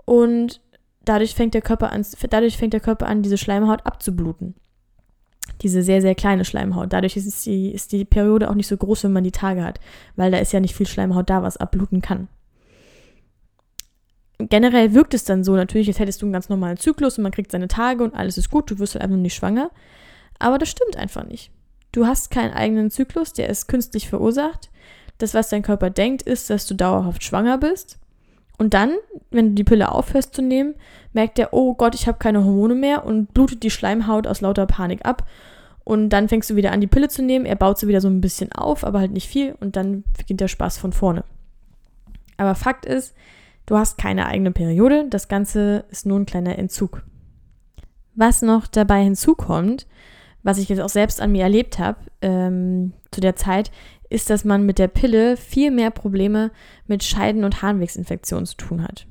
Und 0.04 0.60
dadurch 1.04 1.34
fängt 1.34 1.54
der 1.54 1.62
Körper 1.62 1.92
an, 1.92 2.04
dadurch 2.30 2.56
fängt 2.56 2.72
der 2.72 2.80
Körper 2.80 3.06
an, 3.06 3.22
diese 3.22 3.38
Schleimhaut 3.38 3.86
abzubluten 3.86 4.54
diese 5.62 5.82
sehr, 5.82 6.00
sehr 6.00 6.14
kleine 6.14 6.44
Schleimhaut. 6.44 6.92
Dadurch 6.92 7.16
ist 7.16 7.46
die, 7.46 7.70
ist 7.70 7.92
die 7.92 8.04
Periode 8.04 8.50
auch 8.50 8.54
nicht 8.54 8.66
so 8.66 8.76
groß, 8.76 9.04
wenn 9.04 9.12
man 9.12 9.24
die 9.24 9.32
Tage 9.32 9.64
hat, 9.64 9.80
weil 10.16 10.30
da 10.30 10.38
ist 10.38 10.52
ja 10.52 10.60
nicht 10.60 10.74
viel 10.74 10.86
Schleimhaut 10.86 11.30
da, 11.30 11.42
was 11.42 11.56
abbluten 11.56 12.00
kann. 12.00 12.28
Generell 14.38 14.92
wirkt 14.92 15.14
es 15.14 15.24
dann 15.24 15.44
so, 15.44 15.54
natürlich, 15.54 15.86
jetzt 15.86 16.00
hättest 16.00 16.20
du 16.20 16.26
einen 16.26 16.32
ganz 16.32 16.48
normalen 16.48 16.76
Zyklus 16.76 17.16
und 17.16 17.22
man 17.22 17.32
kriegt 17.32 17.52
seine 17.52 17.68
Tage 17.68 18.02
und 18.02 18.14
alles 18.14 18.38
ist 18.38 18.50
gut, 18.50 18.70
du 18.70 18.78
wirst 18.78 18.94
halt 18.94 19.04
einfach 19.04 19.16
nicht 19.16 19.34
schwanger. 19.34 19.70
Aber 20.40 20.58
das 20.58 20.68
stimmt 20.68 20.96
einfach 20.96 21.24
nicht. 21.24 21.52
Du 21.92 22.06
hast 22.06 22.30
keinen 22.30 22.52
eigenen 22.52 22.90
Zyklus, 22.90 23.32
der 23.32 23.48
ist 23.48 23.68
künstlich 23.68 24.08
verursacht. 24.08 24.70
Das, 25.18 25.34
was 25.34 25.50
dein 25.50 25.62
Körper 25.62 25.90
denkt, 25.90 26.22
ist, 26.22 26.50
dass 26.50 26.66
du 26.66 26.74
dauerhaft 26.74 27.22
schwanger 27.22 27.58
bist. 27.58 27.98
Und 28.58 28.74
dann, 28.74 28.94
wenn 29.30 29.50
du 29.50 29.54
die 29.54 29.64
Pille 29.64 29.90
aufhörst 29.90 30.34
zu 30.34 30.42
nehmen, 30.42 30.74
merkt 31.12 31.38
er, 31.38 31.52
oh 31.52 31.74
Gott, 31.74 31.94
ich 31.94 32.06
habe 32.06 32.18
keine 32.18 32.44
Hormone 32.44 32.74
mehr 32.74 33.04
und 33.04 33.34
blutet 33.34 33.62
die 33.62 33.70
Schleimhaut 33.70 34.26
aus 34.26 34.40
lauter 34.40 34.66
Panik 34.66 35.04
ab. 35.04 35.26
Und 35.84 36.10
dann 36.10 36.28
fängst 36.28 36.48
du 36.48 36.56
wieder 36.56 36.70
an, 36.70 36.80
die 36.80 36.86
Pille 36.86 37.08
zu 37.08 37.22
nehmen. 37.22 37.44
Er 37.44 37.56
baut 37.56 37.78
sie 37.78 37.88
wieder 37.88 38.00
so 38.00 38.08
ein 38.08 38.20
bisschen 38.20 38.52
auf, 38.52 38.84
aber 38.84 39.00
halt 39.00 39.12
nicht 39.12 39.28
viel. 39.28 39.56
Und 39.60 39.76
dann 39.76 40.04
beginnt 40.16 40.40
der 40.40 40.48
Spaß 40.48 40.78
von 40.78 40.92
vorne. 40.92 41.24
Aber 42.36 42.54
Fakt 42.54 42.86
ist, 42.86 43.14
du 43.66 43.76
hast 43.76 43.98
keine 43.98 44.26
eigene 44.26 44.52
Periode. 44.52 45.06
Das 45.08 45.28
Ganze 45.28 45.84
ist 45.90 46.06
nur 46.06 46.20
ein 46.20 46.26
kleiner 46.26 46.58
Entzug. 46.58 47.02
Was 48.14 48.42
noch 48.42 48.66
dabei 48.66 49.02
hinzukommt, 49.02 49.86
was 50.42 50.58
ich 50.58 50.68
jetzt 50.68 50.80
auch 50.80 50.88
selbst 50.88 51.20
an 51.20 51.32
mir 51.32 51.42
erlebt 51.42 51.78
habe 51.78 51.98
ähm, 52.20 52.92
zu 53.10 53.20
der 53.20 53.36
Zeit, 53.36 53.70
ist, 54.12 54.30
dass 54.30 54.44
man 54.44 54.64
mit 54.64 54.78
der 54.78 54.88
Pille 54.88 55.36
viel 55.36 55.70
mehr 55.70 55.90
Probleme 55.90 56.50
mit 56.86 57.02
Scheiden- 57.02 57.44
und 57.44 57.62
Harnwegsinfektionen 57.62 58.46
zu 58.46 58.56
tun 58.56 58.82
hat. 58.82 59.06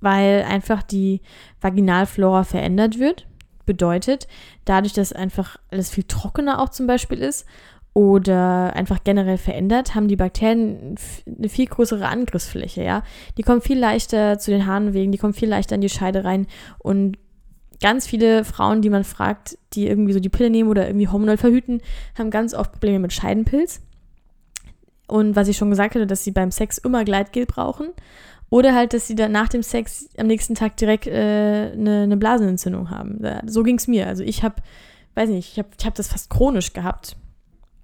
Weil 0.00 0.42
einfach 0.42 0.82
die 0.82 1.20
Vaginalflora 1.60 2.44
verändert 2.44 2.98
wird. 2.98 3.26
Bedeutet, 3.64 4.26
dadurch, 4.64 4.92
dass 4.92 5.12
einfach 5.12 5.56
alles 5.70 5.90
viel 5.90 6.04
trockener 6.04 6.60
auch 6.60 6.70
zum 6.70 6.88
Beispiel 6.88 7.18
ist 7.18 7.46
oder 7.94 8.74
einfach 8.74 9.04
generell 9.04 9.38
verändert, 9.38 9.94
haben 9.94 10.08
die 10.08 10.16
Bakterien 10.16 10.96
eine 11.26 11.48
viel 11.48 11.66
größere 11.66 12.08
Angriffsfläche, 12.08 12.82
ja. 12.82 13.04
Die 13.36 13.42
kommen 13.42 13.60
viel 13.60 13.78
leichter 13.78 14.38
zu 14.38 14.50
den 14.50 14.66
Harnwegen, 14.66 15.12
die 15.12 15.18
kommen 15.18 15.34
viel 15.34 15.48
leichter 15.48 15.76
in 15.76 15.80
die 15.80 15.88
Scheide 15.88 16.24
rein 16.24 16.46
und 16.78 17.18
ganz 17.82 18.06
viele 18.06 18.44
Frauen, 18.44 18.80
die 18.80 18.88
man 18.88 19.04
fragt, 19.04 19.58
die 19.74 19.86
irgendwie 19.86 20.14
so 20.14 20.20
die 20.20 20.30
Pille 20.30 20.48
nehmen 20.48 20.70
oder 20.70 20.86
irgendwie 20.86 21.08
hormonell 21.08 21.36
verhüten, 21.36 21.82
haben 22.16 22.30
ganz 22.30 22.54
oft 22.54 22.72
Probleme 22.72 23.00
mit 23.00 23.12
Scheidenpilz. 23.12 23.82
Und 25.06 25.36
was 25.36 25.48
ich 25.48 25.58
schon 25.58 25.68
gesagt 25.68 25.94
hatte, 25.94 26.06
dass 26.06 26.24
sie 26.24 26.30
beim 26.30 26.50
Sex 26.50 26.78
immer 26.78 27.04
Gleitgel 27.04 27.44
brauchen. 27.44 27.88
Oder 28.48 28.74
halt, 28.74 28.94
dass 28.94 29.06
sie 29.06 29.14
dann 29.14 29.32
nach 29.32 29.48
dem 29.48 29.62
Sex 29.62 30.08
am 30.16 30.26
nächsten 30.26 30.54
Tag 30.54 30.76
direkt 30.76 31.06
äh, 31.06 31.72
eine, 31.72 32.02
eine 32.02 32.16
Blasenentzündung 32.16 32.90
haben. 32.90 33.20
So 33.46 33.62
ging 33.62 33.76
es 33.76 33.88
mir. 33.88 34.06
Also 34.06 34.22
ich 34.22 34.42
habe, 34.42 34.56
weiß 35.14 35.28
nicht, 35.28 35.52
ich 35.52 35.58
habe 35.58 35.68
ich 35.78 35.84
hab 35.84 35.94
das 35.94 36.08
fast 36.08 36.30
chronisch 36.30 36.72
gehabt. 36.72 37.16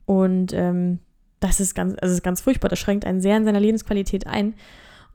Und 0.06 0.52
ähm, 0.52 1.00
das 1.40 1.60
ist 1.60 1.74
ganz, 1.74 1.94
also 2.00 2.14
ist 2.14 2.22
ganz 2.22 2.40
furchtbar. 2.40 2.68
Das 2.68 2.78
schränkt 2.78 3.04
einen 3.04 3.20
sehr 3.20 3.36
in 3.36 3.44
seiner 3.44 3.60
Lebensqualität 3.60 4.26
ein. 4.26 4.54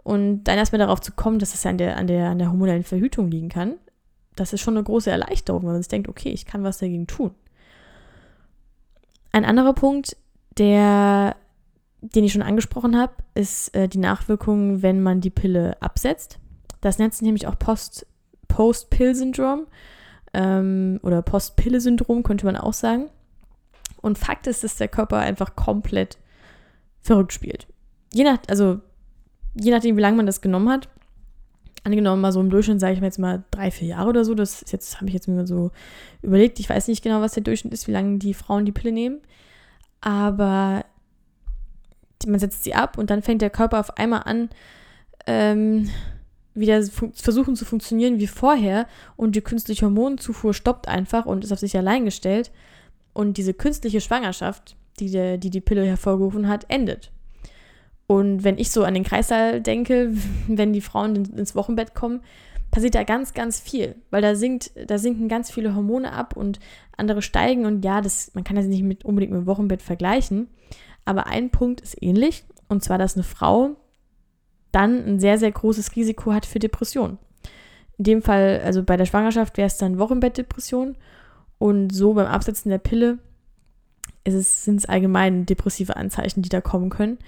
Und 0.04 0.44
dann 0.44 0.58
erstmal 0.58 0.80
darauf 0.80 1.02
zu 1.02 1.14
kommen, 1.14 1.40
dass 1.40 1.54
es 1.54 1.64
ja 1.64 1.72
an 1.72 1.78
der, 1.78 1.98
an 1.98 2.08
der, 2.08 2.30
an 2.30 2.40
der 2.40 2.50
hormonellen 2.50 2.84
Verhütung 2.84 3.32
liegen 3.32 3.50
kann, 3.50 3.76
das 4.36 4.54
ist 4.54 4.62
schon 4.62 4.76
eine 4.76 4.84
große 4.84 5.12
Erleichterung, 5.12 5.64
wenn 5.64 5.74
man 5.74 5.82
sich 5.82 5.90
denkt, 5.90 6.08
okay, 6.08 6.30
ich 6.30 6.46
kann 6.46 6.64
was 6.64 6.78
dagegen 6.80 7.08
tun. 7.08 7.32
Ein 9.32 9.46
anderer 9.46 9.74
Punkt, 9.74 10.18
der, 10.58 11.36
den 12.02 12.24
ich 12.24 12.34
schon 12.34 12.42
angesprochen 12.42 13.00
habe, 13.00 13.14
ist 13.34 13.76
äh, 13.76 13.88
die 13.88 13.98
Nachwirkung, 13.98 14.82
wenn 14.82 15.02
man 15.02 15.22
die 15.22 15.30
Pille 15.30 15.82
absetzt. 15.82 16.40
Das 16.82 17.00
nennt 17.00 17.14
sich 17.14 17.22
nämlich 17.24 17.48
auch 17.48 17.58
Post-Pill-Syndrom 17.58 19.68
ähm, 20.34 21.00
oder 21.02 21.22
Post-Pille-Syndrom, 21.22 22.24
könnte 22.24 22.46
man 22.46 22.58
auch 22.58 22.74
sagen. 22.74 23.10
Und 24.02 24.18
Fakt 24.18 24.48
ist, 24.48 24.64
dass 24.64 24.76
der 24.76 24.90
Körper 24.90 25.18
einfach 25.18 25.56
komplett 25.56 26.18
verrückt 27.02 27.34
spielt. 27.34 27.68
Je 28.14 28.24
nach, 28.24 28.40
also 28.48 28.80
je 29.56 29.72
nachdem, 29.72 29.98
wie 29.98 30.02
lange 30.02 30.18
man 30.18 30.26
das 30.26 30.42
genommen 30.42 30.70
hat, 30.70 30.90
angenommen 31.84 32.22
mal 32.22 32.32
so 32.32 32.40
im 32.40 32.50
Durchschnitt, 32.50 32.80
sage 32.80 32.94
ich 32.94 33.00
mir 33.00 33.08
jetzt 33.08 33.20
mal 33.20 33.44
drei, 33.52 33.72
vier 33.72 33.90
Jahre 33.90 34.10
oder 34.10 34.26
so, 34.26 34.34
das 34.34 34.64
jetzt, 34.72 34.98
habe 34.98 35.08
ich 35.08 35.14
jetzt 35.14 35.28
mir 35.28 35.46
so 35.46 35.72
überlegt, 36.22 36.60
ich 36.60 36.70
weiß 36.70 36.88
nicht 36.88 37.04
genau, 37.04 37.22
was 37.22 37.34
der 37.34 37.44
Durchschnitt 37.44 37.74
ist, 37.74 37.88
wie 37.88 37.92
lange 37.92 38.20
die 38.20 38.34
Frauen 38.34 38.66
die 38.66 38.72
Pille 38.72 38.94
nehmen, 38.94 39.20
aber 40.02 40.86
man 42.26 42.40
setzt 42.40 42.64
sie 42.64 42.74
ab 42.74 42.98
und 42.98 43.10
dann 43.10 43.22
fängt 43.22 43.42
der 43.42 43.50
Körper 43.50 43.80
auf 43.80 43.98
einmal 43.98 44.24
an, 44.26 44.50
ähm, 45.28 45.90
wieder 46.56 46.84
versuchen 46.84 47.56
zu 47.56 47.66
funktionieren 47.66 48.20
wie 48.20 48.28
vorher 48.28 48.88
und 49.16 49.36
die 49.36 49.42
künstliche 49.42 49.86
Hormonzufuhr 49.86 50.54
stoppt 50.54 50.88
einfach 50.88 51.26
und 51.26 51.44
ist 51.44 51.52
auf 51.52 51.60
sich 51.60 51.76
allein 51.78 52.06
gestellt. 52.06 52.52
Und 53.14 53.38
diese 53.38 53.54
künstliche 53.54 54.02
Schwangerschaft, 54.02 54.76
die 55.00 55.10
der, 55.10 55.38
die, 55.38 55.50
die 55.50 55.62
Pille 55.62 55.86
hervorgerufen 55.86 56.48
hat, 56.48 56.66
endet. 56.70 57.12
Und 58.08 58.44
wenn 58.44 58.58
ich 58.58 58.72
so 58.72 58.84
an 58.84 58.94
den 58.94 59.04
Kreissaal 59.04 59.62
denke, 59.62 60.14
wenn 60.48 60.74
die 60.74 60.82
Frauen 60.82 61.16
ins 61.16 61.56
Wochenbett 61.56 61.94
kommen, 61.96 62.22
passiert 62.72 62.96
da 62.96 63.04
ganz, 63.04 63.34
ganz 63.34 63.60
viel, 63.60 63.96
weil 64.10 64.24
da 64.24 64.34
sinkt, 64.34 64.72
da 64.88 64.98
sinken 64.98 65.28
ganz 65.28 65.52
viele 65.52 65.76
Hormone 65.76 66.12
ab 66.12 66.36
und 66.36 66.60
andere 66.98 67.22
steigen. 67.22 67.66
Und 67.66 67.86
ja, 67.86 68.02
das, 68.02 68.32
man 68.34 68.44
kann 68.44 68.56
das 68.56 68.66
nicht 68.66 68.84
mit, 68.84 69.06
unbedingt 69.06 69.32
mit 69.32 69.42
dem 69.42 69.48
Wochenbett 69.48 69.84
vergleichen, 69.84 70.48
aber 71.06 71.28
ein 71.28 71.52
Punkt 71.52 71.82
ist 71.82 72.02
ähnlich. 72.02 72.44
Und 72.70 72.84
zwar, 72.84 72.98
dass 72.98 73.16
eine 73.16 73.24
Frau 73.24 73.76
dann 74.72 75.06
ein 75.06 75.20
sehr, 75.20 75.38
sehr 75.38 75.52
großes 75.52 75.96
Risiko 75.96 76.34
hat 76.34 76.48
für 76.48 76.58
Depressionen. 76.58 77.20
In 78.00 78.06
dem 78.06 78.22
Fall, 78.24 78.62
also 78.66 78.84
bei 78.84 78.98
der 78.98 79.06
Schwangerschaft 79.06 79.58
wäre 79.58 79.68
es 79.68 79.78
dann 79.78 80.00
Wochenbettdepression. 80.00 80.98
Und 81.60 81.92
so 81.92 82.14
beim 82.14 82.26
Absetzen 82.26 82.70
der 82.70 82.80
Pille 82.80 83.20
sind 84.26 84.78
es 84.78 84.86
allgemein 84.86 85.46
depressive 85.46 85.96
Anzeichen, 85.96 86.42
die 86.42 86.50
da 86.50 86.60
kommen 86.60 86.90
können. 86.90 87.20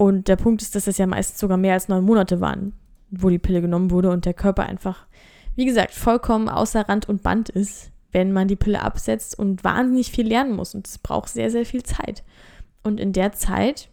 Und 0.00 0.28
der 0.28 0.36
Punkt 0.36 0.62
ist, 0.62 0.74
dass 0.74 0.86
es 0.86 0.96
ja 0.96 1.06
meistens 1.06 1.38
sogar 1.38 1.58
mehr 1.58 1.74
als 1.74 1.88
neun 1.88 2.06
Monate 2.06 2.40
waren, 2.40 2.72
wo 3.10 3.28
die 3.28 3.38
Pille 3.38 3.60
genommen 3.60 3.90
wurde 3.90 4.08
und 4.10 4.24
der 4.24 4.32
Körper 4.32 4.64
einfach, 4.64 5.06
wie 5.56 5.66
gesagt, 5.66 5.92
vollkommen 5.92 6.48
außer 6.48 6.88
Rand 6.88 7.06
und 7.06 7.22
Band 7.22 7.50
ist, 7.50 7.90
wenn 8.10 8.32
man 8.32 8.48
die 8.48 8.56
Pille 8.56 8.80
absetzt 8.80 9.38
und 9.38 9.62
wahnsinnig 9.62 10.10
viel 10.10 10.26
lernen 10.26 10.56
muss. 10.56 10.74
Und 10.74 10.88
es 10.88 10.96
braucht 10.96 11.28
sehr, 11.28 11.50
sehr 11.50 11.66
viel 11.66 11.82
Zeit. 11.82 12.24
Und 12.82 12.98
in 12.98 13.12
der 13.12 13.32
Zeit 13.32 13.90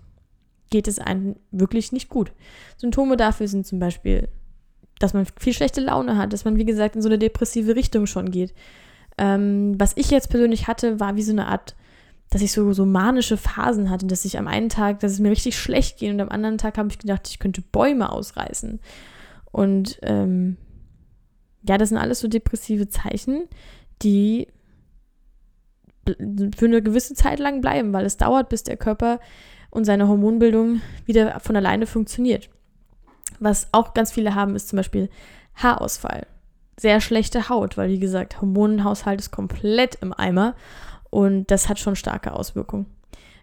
geht 0.70 0.88
es 0.88 0.98
einem 0.98 1.36
wirklich 1.52 1.92
nicht 1.92 2.08
gut. 2.08 2.32
Symptome 2.78 3.18
dafür 3.18 3.50
sind 3.50 3.68
zum 3.68 3.80
Beispiel 3.80 4.30
dass 5.00 5.14
man 5.14 5.28
viel 5.40 5.54
schlechte 5.54 5.82
Laune 5.82 6.18
hat, 6.18 6.34
dass 6.34 6.46
man, 6.46 6.58
wie 6.58 6.66
gesagt, 6.66 6.96
in 6.96 7.02
so 7.02 7.10
eine 7.10 7.20
depressive 7.20 7.76
Richtung 7.76 8.08
schon 8.08 8.32
geht. 8.32 8.54
Ähm, 9.18 9.76
was 9.78 9.94
ich 9.96 10.10
jetzt 10.10 10.30
persönlich 10.30 10.68
hatte, 10.68 11.00
war 11.00 11.16
wie 11.16 11.22
so 11.22 11.32
eine 11.32 11.48
Art, 11.48 11.76
dass 12.30 12.42
ich 12.42 12.52
so, 12.52 12.74
so 12.74 12.86
manische 12.86 13.38
Phasen 13.38 13.90
hatte, 13.90 14.06
dass 14.06 14.26
ich 14.26 14.38
am 14.38 14.48
einen 14.48 14.70
Tag, 14.70 15.00
dass 15.00 15.14
es 15.14 15.20
mir 15.20 15.32
richtig 15.32 15.58
schlecht 15.58 15.98
ging 15.98 16.14
und 16.14 16.22
am 16.22 16.30
anderen 16.30 16.58
Tag 16.58 16.78
habe 16.78 16.90
ich 16.90 17.00
gedacht, 17.00 17.28
ich 17.30 17.40
könnte 17.40 17.62
Bäume 17.62 18.12
ausreißen. 18.12 18.80
Und 19.52 20.00
ähm, 20.02 20.58
ja, 21.64 21.78
das 21.78 21.90
sind 21.90 21.98
alles 21.98 22.20
so 22.20 22.28
depressive 22.28 22.90
Zeichen, 22.90 23.44
die 24.02 24.48
für 26.56 26.66
eine 26.66 26.82
gewisse 26.82 27.16
Zeit 27.16 27.40
lang 27.40 27.62
bleiben, 27.62 27.92
weil 27.92 28.06
es 28.06 28.18
dauert, 28.18 28.50
bis 28.50 28.64
der 28.64 28.78
Körper 28.78 29.20
und 29.70 29.86
seine 29.86 30.08
Hormonbildung 30.08 30.82
wieder 31.06 31.40
von 31.40 31.56
alleine 31.56 31.86
funktioniert. 31.86 32.50
Was 33.40 33.68
auch 33.74 33.94
ganz 33.94 34.12
viele 34.12 34.36
haben, 34.36 34.56
ist 34.56 34.70
zum 34.70 34.78
Beispiel 34.78 35.10
Haarausfall. 35.56 36.26
Sehr 36.80 37.02
schlechte 37.02 37.50
Haut, 37.50 37.78
weil 37.78 37.90
wie 37.90 38.00
gesagt, 38.00 38.42
Hormonenhaushalt 38.42 39.20
ist 39.20 39.32
komplett 39.32 39.96
im 39.96 40.14
Eimer 40.14 40.56
und 41.10 41.50
das 41.52 41.70
hat 41.70 41.80
schon 41.80 41.96
starke 41.96 42.34
Auswirkungen. 42.34 42.86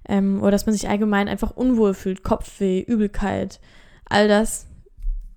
Ähm, 0.08 0.40
oder 0.42 0.52
dass 0.52 0.66
man 0.66 0.74
sich 0.74 0.88
allgemein 0.88 1.28
einfach 1.28 1.50
unwohl 1.52 1.94
fühlt, 1.94 2.22
Kopfweh, 2.22 2.80
Übelkeit, 2.80 3.60
all 4.04 4.28
das. 4.28 4.66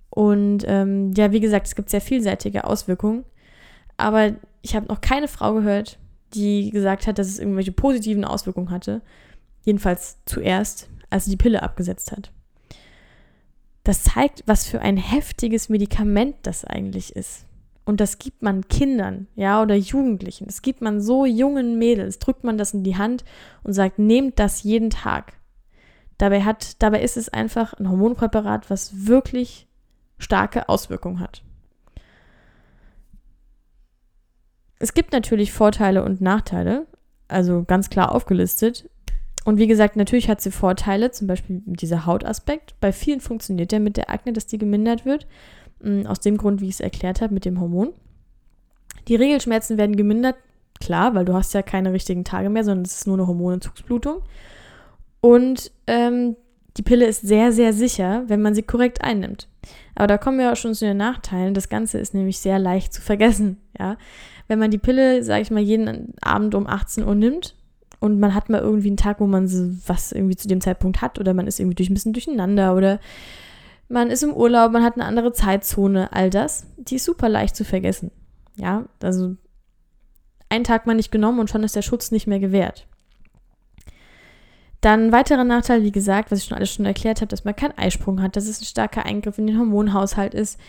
Und 0.10 0.64
ähm, 0.68 1.14
ja, 1.16 1.32
wie 1.32 1.40
gesagt, 1.40 1.68
es 1.68 1.76
gibt 1.76 1.90
sehr 1.90 2.02
vielseitige 2.02 2.66
Auswirkungen. 2.66 3.24
Aber 3.96 4.36
ich 4.62 4.76
habe 4.76 4.88
noch 4.88 5.02
keine 5.02 5.28
Frau 5.28 5.54
gehört, 5.54 5.98
die 6.34 6.70
gesagt 6.72 7.08
hat, 7.08 7.18
dass 7.18 7.28
es 7.28 7.40
irgendwelche 7.40 7.72
positiven 7.72 8.26
Auswirkungen 8.26 8.70
hatte. 8.70 9.02
Jedenfalls 9.64 10.18
zuerst, 10.26 10.90
als 11.10 11.26
sie 11.26 11.32
die 11.32 11.38
Pille 11.38 11.64
abgesetzt 11.64 12.12
hat. 12.12 12.32
Das 13.84 14.04
zeigt, 14.04 14.44
was 14.46 14.68
für 14.68 14.82
ein 14.82 14.98
heftiges 14.98 15.70
Medikament 15.70 16.36
das 16.44 16.66
eigentlich 16.66 17.16
ist. 17.16 17.47
Und 17.88 18.02
das 18.02 18.20
gibt 18.20 18.42
man 18.42 18.68
Kindern, 18.68 19.28
ja, 19.36 19.62
oder 19.62 19.74
Jugendlichen. 19.74 20.48
Das 20.48 20.62
gibt 20.62 20.82
man 20.82 21.00
so 21.00 21.26
jungen 21.26 21.80
Mädels, 21.80 22.20
drückt 22.20 22.44
man 22.44 22.58
das 22.58 22.74
in 22.74 22.84
die 22.84 22.98
Hand 22.98 23.24
und 23.64 23.72
sagt, 23.72 23.98
nehmt 23.98 24.40
das 24.40 24.64
jeden 24.64 24.90
Tag. 24.90 25.32
Dabei 26.18 26.44
hat, 26.44 26.84
dabei 26.84 27.02
ist 27.02 27.16
es 27.16 27.30
einfach 27.30 27.76
ein 27.76 27.90
Hormonpräparat, 27.90 28.70
was 28.70 29.08
wirklich 29.08 29.70
starke 30.18 30.68
Auswirkungen 30.68 31.22
hat. 31.22 31.44
Es 34.80 34.94
gibt 34.94 35.14
natürlich 35.14 35.54
Vorteile 35.54 36.04
und 36.04 36.20
Nachteile, 36.20 36.88
also 37.30 37.64
ganz 37.64 37.90
klar 37.90 38.14
aufgelistet. 38.14 38.90
Und 39.46 39.60
wie 39.60 39.68
gesagt, 39.68 39.96
natürlich 39.96 40.28
hat 40.28 40.42
sie 40.42 40.52
Vorteile, 40.52 41.12
zum 41.12 41.28
Beispiel 41.28 41.62
dieser 41.66 42.06
Hautaspekt. 42.06 42.76
Bei 42.82 42.92
vielen 42.92 43.22
funktioniert 43.22 43.72
der 43.72 43.80
mit 43.80 43.96
der 43.96 44.10
Akne, 44.10 44.34
dass 44.34 44.46
die 44.46 44.58
gemindert 44.58 45.06
wird. 45.06 45.26
Mm, 45.82 46.06
aus 46.06 46.20
dem 46.20 46.38
Grund, 46.38 46.62
wie 46.62 46.68
ich 46.68 46.76
es 46.76 46.80
erklärt 46.80 47.22
habe, 47.22 47.34
mit 47.34 47.46
dem 47.46 47.60
Hormon. 47.60 47.94
Die 49.08 49.16
Regelschmerzen 49.16 49.78
werden 49.78 49.96
gemindert, 49.96 50.36
klar, 50.80 51.16
weil 51.16 51.26
du 51.26 51.34
hast 51.34 51.54
ja 51.54 51.62
keine 51.62 51.94
richtigen 51.94 52.24
Tage 52.24 52.50
mehr, 52.50 52.64
sondern 52.64 52.86
es 52.86 52.96
ist 52.96 53.08
nur 53.08 53.18
eine 53.18 53.28
Hormonentzugsblutung. 53.28 54.22
Und 55.22 55.72
ähm, 55.88 56.36
die 56.78 56.84
Pille 56.84 57.06
ist 57.06 57.22
sehr, 57.22 57.52
sehr 57.52 57.74
sicher, 57.74 58.24
wenn 58.28 58.42
man 58.42 58.54
sie 58.54 58.64
korrekt 58.64 59.02
einnimmt. 59.02 59.48
Aber 59.96 60.08
da 60.08 60.18
kommen 60.18 60.38
wir 60.38 60.52
auch 60.52 60.56
schon 60.56 60.76
zu 60.76 60.86
den 60.86 60.98
Nachteilen. 60.98 61.54
Das 61.54 61.70
Ganze 61.70 61.98
ist 61.98 62.14
nämlich 62.14 62.40
sehr 62.40 62.60
leicht 62.60 62.94
zu 62.94 63.02
vergessen. 63.02 63.58
Ja? 63.80 63.98
Wenn 64.48 64.60
man 64.60 64.72
die 64.72 64.78
Pille, 64.78 65.24
sage 65.24 65.42
ich 65.42 65.52
mal, 65.52 65.62
jeden 65.62 66.14
Abend 66.22 66.54
um 66.54 66.68
18 66.68 67.04
Uhr 67.06 67.16
nimmt, 67.16 67.56
und 68.00 68.20
man 68.20 68.34
hat 68.34 68.50
mal 68.50 68.62
irgendwie 68.62 68.90
einen 68.90 68.98
Tag, 68.98 69.20
wo 69.20 69.28
man 69.28 69.46
was 69.88 70.12
irgendwie 70.12 70.36
zu 70.36 70.48
dem 70.48 70.62
Zeitpunkt 70.62 71.02
hat 71.02 71.20
oder 71.20 71.34
man 71.34 71.48
ist 71.48 71.60
irgendwie 71.60 71.76
durch 71.76 71.90
ein 71.90 71.96
bisschen 71.96 72.14
durcheinander 72.14 72.76
oder 72.76 73.00
man 73.90 74.10
ist 74.10 74.24
im 74.24 74.34
Urlaub, 74.34 74.72
man 74.72 74.84
hat 74.84 74.96
eine 74.96 75.06
andere 75.06 75.32
Zeitzone, 75.34 76.12
all 76.12 76.30
das, 76.30 76.68
die 76.78 76.96
ist 76.96 77.06
super 77.06 77.30
leicht 77.30 77.56
zu 77.56 77.64
vergessen. 77.64 78.12
Ja, 78.56 78.86
also 79.02 79.36
einen 80.50 80.64
Tag 80.64 80.88
mal 80.88 80.96
nicht 80.96 81.12
genommen 81.12 81.40
und 81.40 81.50
schon 81.50 81.64
ist 81.64 81.76
der 81.76 81.82
Schutz 81.82 82.12
nicht 82.12 82.28
mehr 82.28 82.40
gewährt. 82.40 82.88
Dann 84.82 85.12
weiterer 85.12 85.44
Nachteil, 85.44 85.84
wie 85.84 85.92
gesagt, 85.92 86.32
was 86.32 86.40
ich 86.40 86.46
schon 86.46 86.58
alles 86.58 86.72
schon 86.72 86.86
erklärt 86.86 87.22
habe, 87.22 87.30
dass 87.30 87.46
man 87.46 87.56
keinen 87.56 87.78
Eisprung 87.78 88.22
hat, 88.22 88.36
dass 88.36 88.48
es 88.48 88.62
ein 88.62 88.66
starker 88.66 89.06
Eingriff 89.06 89.38
in 89.38 89.48
den 89.48 89.58
Hormonhaushalt 89.58 90.34
ist. 90.34 90.60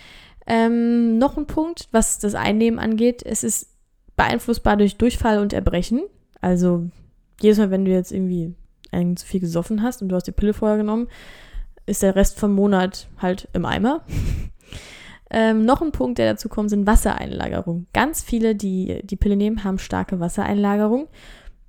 Ähm, 0.46 1.18
noch 1.18 1.36
ein 1.36 1.46
Punkt, 1.46 1.88
was 1.92 2.18
das 2.18 2.34
Einnehmen 2.34 2.78
angeht, 2.78 3.22
es 3.24 3.44
ist 3.44 3.68
beeinflussbar 4.16 4.76
durch 4.76 4.96
Durchfall 4.96 5.38
und 5.38 5.52
Erbrechen. 5.52 6.02
Also 6.40 6.88
jedes 7.40 7.58
Mal, 7.58 7.70
wenn 7.70 7.84
du 7.84 7.90
jetzt 7.90 8.12
irgendwie 8.12 8.54
zu 8.90 9.26
viel 9.26 9.40
gesoffen 9.40 9.82
hast 9.82 10.00
und 10.00 10.08
du 10.08 10.16
hast 10.16 10.26
die 10.26 10.32
Pille 10.32 10.54
vorher 10.54 10.78
genommen, 10.78 11.08
ist 11.88 12.02
der 12.02 12.16
Rest 12.16 12.38
vom 12.38 12.52
Monat 12.54 13.08
halt 13.18 13.48
im 13.52 13.64
Eimer. 13.64 14.02
ähm, 15.30 15.64
noch 15.64 15.82
ein 15.82 15.92
Punkt, 15.92 16.18
der 16.18 16.32
dazu 16.32 16.48
kommt, 16.48 16.70
sind 16.70 16.86
Wassereinlagerungen. 16.86 17.86
Ganz 17.92 18.22
viele, 18.22 18.54
die 18.54 19.00
die 19.04 19.16
Pille 19.16 19.36
nehmen, 19.36 19.64
haben 19.64 19.78
starke 19.78 20.20
Wassereinlagerungen. 20.20 21.08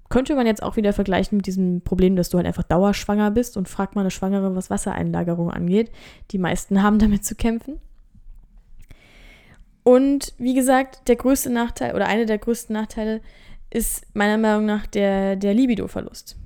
Könnte 0.10 0.36
man 0.36 0.48
jetzt 0.48 0.64
auch 0.64 0.76
wieder 0.76 0.92
vergleichen 0.92 1.38
mit 1.38 1.46
diesem 1.46 1.82
Problem, 1.82 2.16
dass 2.16 2.30
du 2.30 2.38
halt 2.38 2.48
einfach 2.48 2.64
dauerschwanger 2.64 3.30
bist 3.30 3.58
und 3.58 3.70
fragt 3.70 3.96
mal 3.96 4.02
eine 4.02 4.12
Schwangere, 4.12 4.56
was 4.56 4.72
Wassereinlagerung 4.72 5.52
angeht. 5.52 5.92
Die 6.32 6.40
meisten 6.40 6.82
haben 6.82 6.98
damit 6.98 7.24
zu 7.24 7.36
kämpfen. 7.36 7.80
Und 9.84 10.34
wie 10.38 10.56
gesagt, 10.56 11.08
der 11.08 11.16
größte 11.16 11.52
Nachteil 11.52 11.96
oder 11.96 12.08
einer 12.08 12.26
der 12.26 12.38
größten 12.38 12.74
Nachteile 12.74 13.22
ist 13.72 14.04
meiner 14.16 14.38
Meinung 14.38 14.66
nach 14.66 14.88
der, 14.88 15.36
der 15.36 15.54
Libido-Verlust. 15.54 16.38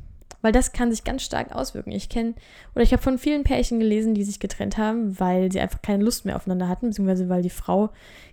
Weil 0.43 0.51
das 0.51 0.73
kann 0.73 0.91
sich 0.91 1.05
ganz 1.05 1.23
stark 1.23 1.55
auswirken. 1.55 1.93
Ich 1.93 2.09
kenne, 2.09 2.33
oder 2.75 2.83
ich 2.83 2.91
habe 2.91 3.01
von 3.01 3.17
vielen 3.17 3.43
Pärchen 3.43 3.79
gelesen, 3.79 4.13
die 4.13 4.25
sich 4.25 4.41
getrennt 4.41 4.77
haben, 4.77 5.17
weil 5.17 5.49
sie 5.49 5.61
einfach 5.61 5.81
keine 5.81 6.03
Lust 6.03 6.25
mehr 6.25 6.35
aufeinander 6.35 6.67
hatten, 6.67 6.89
beziehungsweise 6.89 7.29
weil 7.29 7.41
die 7.41 7.49
Frau 7.49 7.91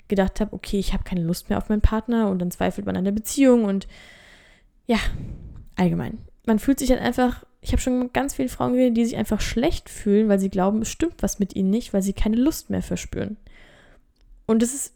gedacht 0.09 0.40
hat, 0.40 0.53
okay, 0.53 0.81
ich 0.81 0.92
habe 0.92 1.05
keine 1.05 1.23
Lust 1.23 1.49
mehr 1.49 1.59
auf 1.59 1.68
meinen 1.68 1.83
Partner 1.83 2.29
und 2.29 2.40
dann 2.40 2.51
zweifelt 2.51 2.85
man 2.85 2.96
an 2.96 3.05
der 3.05 3.12
Beziehung 3.12 3.64
und 3.64 3.87
ja, 4.87 4.99
allgemein. 5.77 6.18
Man 6.46 6.59
fühlt 6.59 6.81
sich 6.81 6.90
halt 6.90 7.01
einfach, 7.01 7.44
ich 7.61 7.70
habe 7.70 7.81
schon 7.81 8.12
ganz 8.12 8.35
viele 8.35 8.49
Frauen 8.49 8.73
gesehen, 8.73 8.94
die 8.94 9.05
sich 9.05 9.16
einfach 9.16 9.40
schlecht 9.40 9.88
fühlen, 9.88 10.29
weil 10.29 10.40
sie 10.40 10.51
glauben, 10.51 10.83
es 10.83 10.88
stimmt 10.88 11.23
was 11.23 11.38
mit 11.38 11.55
ihnen 11.55 11.70
nicht, 11.70 11.94
weil 11.94 12.03
sie 12.03 12.12
keine 12.12 12.37
Lust 12.37 12.70
mehr 12.70 12.83
verspüren. 12.83 13.37
Und 14.46 14.64
es 14.64 14.75
ist 14.75 14.94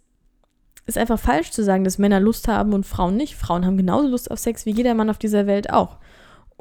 ist 0.87 0.99
einfach 0.99 1.19
falsch 1.19 1.51
zu 1.51 1.65
sagen, 1.65 1.85
dass 1.85 1.97
Männer 1.97 2.21
Lust 2.21 2.47
haben 2.47 2.75
und 2.75 2.85
Frauen 2.85 3.17
nicht. 3.17 3.37
Frauen 3.37 3.65
haben 3.65 3.79
genauso 3.79 4.09
Lust 4.09 4.31
auf 4.31 4.39
Sex 4.39 4.67
wie 4.67 4.73
jeder 4.73 4.95
Mann 4.95 5.09
auf 5.09 5.17
dieser 5.17 5.47
Welt 5.47 5.71
auch. 5.71 5.97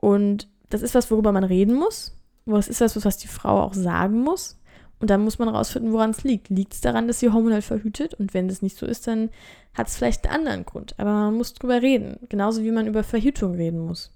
Und 0.03 0.49
das 0.69 0.81
ist 0.81 0.95
was, 0.95 1.09
worüber 1.11 1.31
man 1.31 1.45
reden 1.45 1.75
muss. 1.75 2.13
Das 2.45 2.67
ist 2.67 2.81
was, 2.81 3.05
was 3.05 3.17
die 3.17 3.29
Frau 3.29 3.61
auch 3.61 3.73
sagen 3.73 4.19
muss. 4.19 4.59
Und 4.99 5.09
dann 5.09 5.23
muss 5.23 5.39
man 5.39 5.47
rausfinden, 5.47 5.93
woran 5.93 6.09
es 6.09 6.25
liegt. 6.25 6.49
Liegt 6.49 6.73
es 6.73 6.81
daran, 6.81 7.07
dass 7.07 7.21
sie 7.21 7.29
hormonell 7.29 7.61
verhütet? 7.61 8.13
Und 8.13 8.33
wenn 8.33 8.49
das 8.49 8.61
nicht 8.61 8.77
so 8.77 8.85
ist, 8.85 9.07
dann 9.07 9.29
hat 9.73 9.87
es 9.87 9.95
vielleicht 9.95 10.27
einen 10.27 10.35
anderen 10.35 10.65
Grund. 10.65 10.93
Aber 10.97 11.09
man 11.09 11.35
muss 11.35 11.53
drüber 11.53 11.81
reden. 11.81 12.17
Genauso 12.27 12.63
wie 12.63 12.71
man 12.71 12.85
über 12.85 13.05
Verhütung 13.05 13.55
reden 13.55 13.79
muss. 13.79 14.11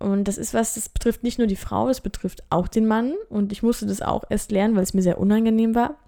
Und 0.00 0.26
das 0.26 0.38
ist 0.38 0.54
was, 0.54 0.74
das 0.74 0.88
betrifft 0.88 1.22
nicht 1.22 1.38
nur 1.38 1.46
die 1.46 1.54
Frau, 1.54 1.86
das 1.86 2.00
betrifft 2.00 2.42
auch 2.50 2.66
den 2.66 2.88
Mann. 2.88 3.14
Und 3.28 3.52
ich 3.52 3.62
musste 3.62 3.86
das 3.86 4.02
auch 4.02 4.24
erst 4.28 4.50
lernen, 4.50 4.74
weil 4.74 4.82
es 4.82 4.94
mir 4.94 5.02
sehr 5.02 5.20
unangenehm 5.20 5.76
war. 5.76 5.98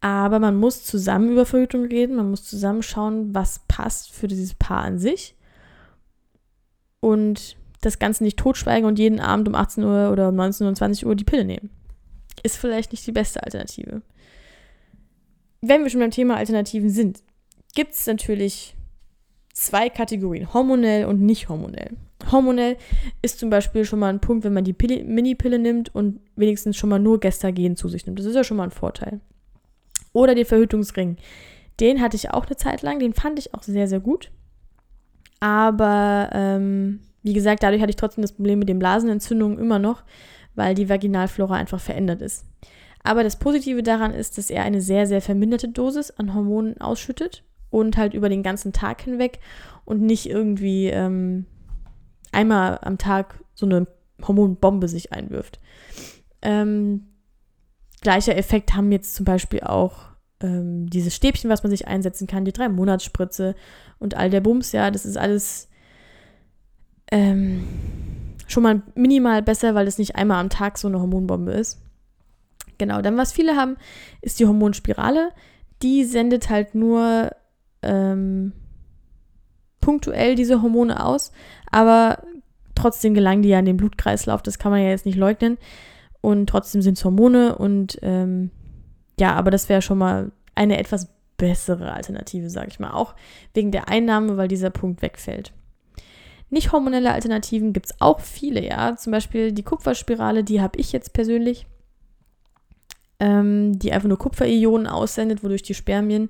Aber 0.00 0.38
man 0.38 0.54
muss 0.54 0.84
zusammen 0.84 1.32
über 1.32 1.44
Verhütung 1.44 1.86
reden, 1.86 2.14
man 2.14 2.30
muss 2.30 2.44
zusammen 2.44 2.84
schauen, 2.84 3.34
was 3.34 3.62
passt 3.66 4.12
für 4.12 4.28
dieses 4.28 4.54
Paar 4.54 4.84
an 4.84 5.00
sich. 5.00 5.34
Und 7.02 7.56
das 7.80 7.98
Ganze 7.98 8.22
nicht 8.22 8.38
totschweigen 8.38 8.86
und 8.86 8.98
jeden 8.98 9.20
Abend 9.20 9.48
um 9.48 9.56
18 9.56 9.82
Uhr 9.82 10.10
oder 10.12 10.28
um 10.28 10.36
19 10.36 10.66
Uhr, 10.66 10.74
20 10.74 11.04
Uhr 11.04 11.16
die 11.16 11.24
Pille 11.24 11.44
nehmen. 11.44 11.68
Ist 12.42 12.56
vielleicht 12.56 12.92
nicht 12.92 13.06
die 13.06 13.12
beste 13.12 13.42
Alternative. 13.42 14.02
Wenn 15.60 15.82
wir 15.82 15.90
schon 15.90 16.00
beim 16.00 16.12
Thema 16.12 16.36
Alternativen 16.36 16.88
sind, 16.88 17.22
gibt 17.74 17.92
es 17.92 18.06
natürlich 18.06 18.76
zwei 19.52 19.88
Kategorien, 19.90 20.54
hormonell 20.54 21.06
und 21.06 21.20
nicht 21.20 21.48
hormonell. 21.48 21.96
Hormonell 22.30 22.76
ist 23.20 23.40
zum 23.40 23.50
Beispiel 23.50 23.84
schon 23.84 23.98
mal 23.98 24.08
ein 24.08 24.20
Punkt, 24.20 24.44
wenn 24.44 24.52
man 24.52 24.64
die 24.64 24.74
Mini-Pille 24.74 25.58
nimmt 25.58 25.92
und 25.94 26.20
wenigstens 26.36 26.76
schon 26.76 26.88
mal 26.88 27.00
nur 27.00 27.18
Gestagen 27.18 27.76
zu 27.76 27.88
sich 27.88 28.06
nimmt. 28.06 28.20
Das 28.20 28.26
ist 28.26 28.36
ja 28.36 28.44
schon 28.44 28.56
mal 28.56 28.64
ein 28.64 28.70
Vorteil. 28.70 29.20
Oder 30.12 30.34
den 30.34 30.46
Verhütungsring. 30.46 31.16
Den 31.80 32.00
hatte 32.00 32.16
ich 32.16 32.30
auch 32.30 32.46
eine 32.46 32.56
Zeit 32.56 32.82
lang, 32.82 33.00
den 33.00 33.12
fand 33.12 33.38
ich 33.40 33.54
auch 33.54 33.62
sehr, 33.62 33.88
sehr 33.88 34.00
gut. 34.00 34.30
Aber 35.42 36.30
ähm, 36.32 37.00
wie 37.24 37.32
gesagt, 37.32 37.64
dadurch 37.64 37.82
hatte 37.82 37.90
ich 37.90 37.96
trotzdem 37.96 38.22
das 38.22 38.30
Problem 38.30 38.60
mit 38.60 38.68
den 38.68 38.78
Blasenentzündungen 38.78 39.58
immer 39.58 39.80
noch, 39.80 40.04
weil 40.54 40.76
die 40.76 40.88
Vaginalflora 40.88 41.54
einfach 41.54 41.80
verändert 41.80 42.22
ist. 42.22 42.46
Aber 43.02 43.24
das 43.24 43.40
Positive 43.40 43.82
daran 43.82 44.14
ist, 44.14 44.38
dass 44.38 44.50
er 44.50 44.62
eine 44.62 44.80
sehr, 44.80 45.08
sehr 45.08 45.20
verminderte 45.20 45.68
Dosis 45.68 46.12
an 46.12 46.32
Hormonen 46.32 46.80
ausschüttet 46.80 47.42
und 47.70 47.96
halt 47.96 48.14
über 48.14 48.28
den 48.28 48.44
ganzen 48.44 48.72
Tag 48.72 49.02
hinweg 49.02 49.40
und 49.84 50.00
nicht 50.00 50.30
irgendwie 50.30 50.86
ähm, 50.86 51.46
einmal 52.30 52.78
am 52.82 52.96
Tag 52.96 53.42
so 53.54 53.66
eine 53.66 53.88
Hormonbombe 54.24 54.86
sich 54.86 55.12
einwirft. 55.12 55.58
Ähm, 56.40 57.08
Gleicher 58.00 58.36
Effekt 58.36 58.76
haben 58.76 58.92
jetzt 58.92 59.16
zum 59.16 59.24
Beispiel 59.24 59.60
auch 59.60 60.11
ähm, 60.42 60.88
dieses 60.88 61.14
Stäbchen, 61.14 61.50
was 61.50 61.62
man 61.62 61.70
sich 61.70 61.86
einsetzen 61.86 62.26
kann, 62.26 62.44
die 62.44 62.52
drei 62.52 62.68
Monatsspritze 62.68 63.54
und 63.98 64.16
all 64.16 64.30
der 64.30 64.40
Bums, 64.40 64.72
ja, 64.72 64.90
das 64.90 65.06
ist 65.06 65.16
alles 65.16 65.68
ähm, 67.10 67.64
schon 68.46 68.62
mal 68.62 68.82
minimal 68.94 69.42
besser, 69.42 69.74
weil 69.74 69.86
es 69.86 69.98
nicht 69.98 70.16
einmal 70.16 70.40
am 70.40 70.50
Tag 70.50 70.78
so 70.78 70.88
eine 70.88 71.00
Hormonbombe 71.00 71.52
ist. 71.52 71.80
Genau, 72.78 73.02
dann 73.02 73.16
was 73.16 73.32
viele 73.32 73.56
haben, 73.56 73.76
ist 74.22 74.40
die 74.40 74.46
Hormonspirale. 74.46 75.30
Die 75.82 76.04
sendet 76.04 76.50
halt 76.50 76.74
nur 76.74 77.30
ähm, 77.82 78.52
punktuell 79.80 80.34
diese 80.34 80.62
Hormone 80.62 81.04
aus, 81.04 81.32
aber 81.70 82.22
trotzdem 82.74 83.14
gelangen 83.14 83.42
die 83.42 83.50
ja 83.50 83.58
in 83.58 83.66
den 83.66 83.76
Blutkreislauf, 83.76 84.42
das 84.42 84.58
kann 84.58 84.72
man 84.72 84.80
ja 84.80 84.88
jetzt 84.88 85.06
nicht 85.06 85.18
leugnen. 85.18 85.58
Und 86.20 86.48
trotzdem 86.48 86.82
sind 86.82 86.96
es 86.96 87.04
Hormone 87.04 87.56
und 87.56 87.98
ähm, 88.02 88.50
ja, 89.18 89.34
aber 89.34 89.50
das 89.50 89.68
wäre 89.68 89.82
schon 89.82 89.98
mal 89.98 90.32
eine 90.54 90.78
etwas 90.78 91.08
bessere 91.36 91.92
Alternative, 91.92 92.48
sage 92.50 92.68
ich 92.70 92.78
mal. 92.78 92.92
Auch 92.92 93.14
wegen 93.54 93.72
der 93.72 93.88
Einnahme, 93.88 94.36
weil 94.36 94.48
dieser 94.48 94.70
Punkt 94.70 95.02
wegfällt. 95.02 95.52
Nicht 96.50 96.70
hormonelle 96.70 97.12
Alternativen 97.12 97.72
gibt 97.72 97.86
es 97.86 98.00
auch 98.00 98.20
viele, 98.20 98.64
ja. 98.64 98.96
Zum 98.96 99.10
Beispiel 99.10 99.52
die 99.52 99.62
Kupferspirale, 99.62 100.44
die 100.44 100.60
habe 100.60 100.78
ich 100.78 100.92
jetzt 100.92 101.14
persönlich, 101.14 101.66
ähm, 103.20 103.78
die 103.78 103.92
einfach 103.92 104.08
nur 104.08 104.18
Kupferionen 104.18 104.86
aussendet, 104.86 105.42
wodurch 105.42 105.62
die 105.62 105.74
Spermien 105.74 106.28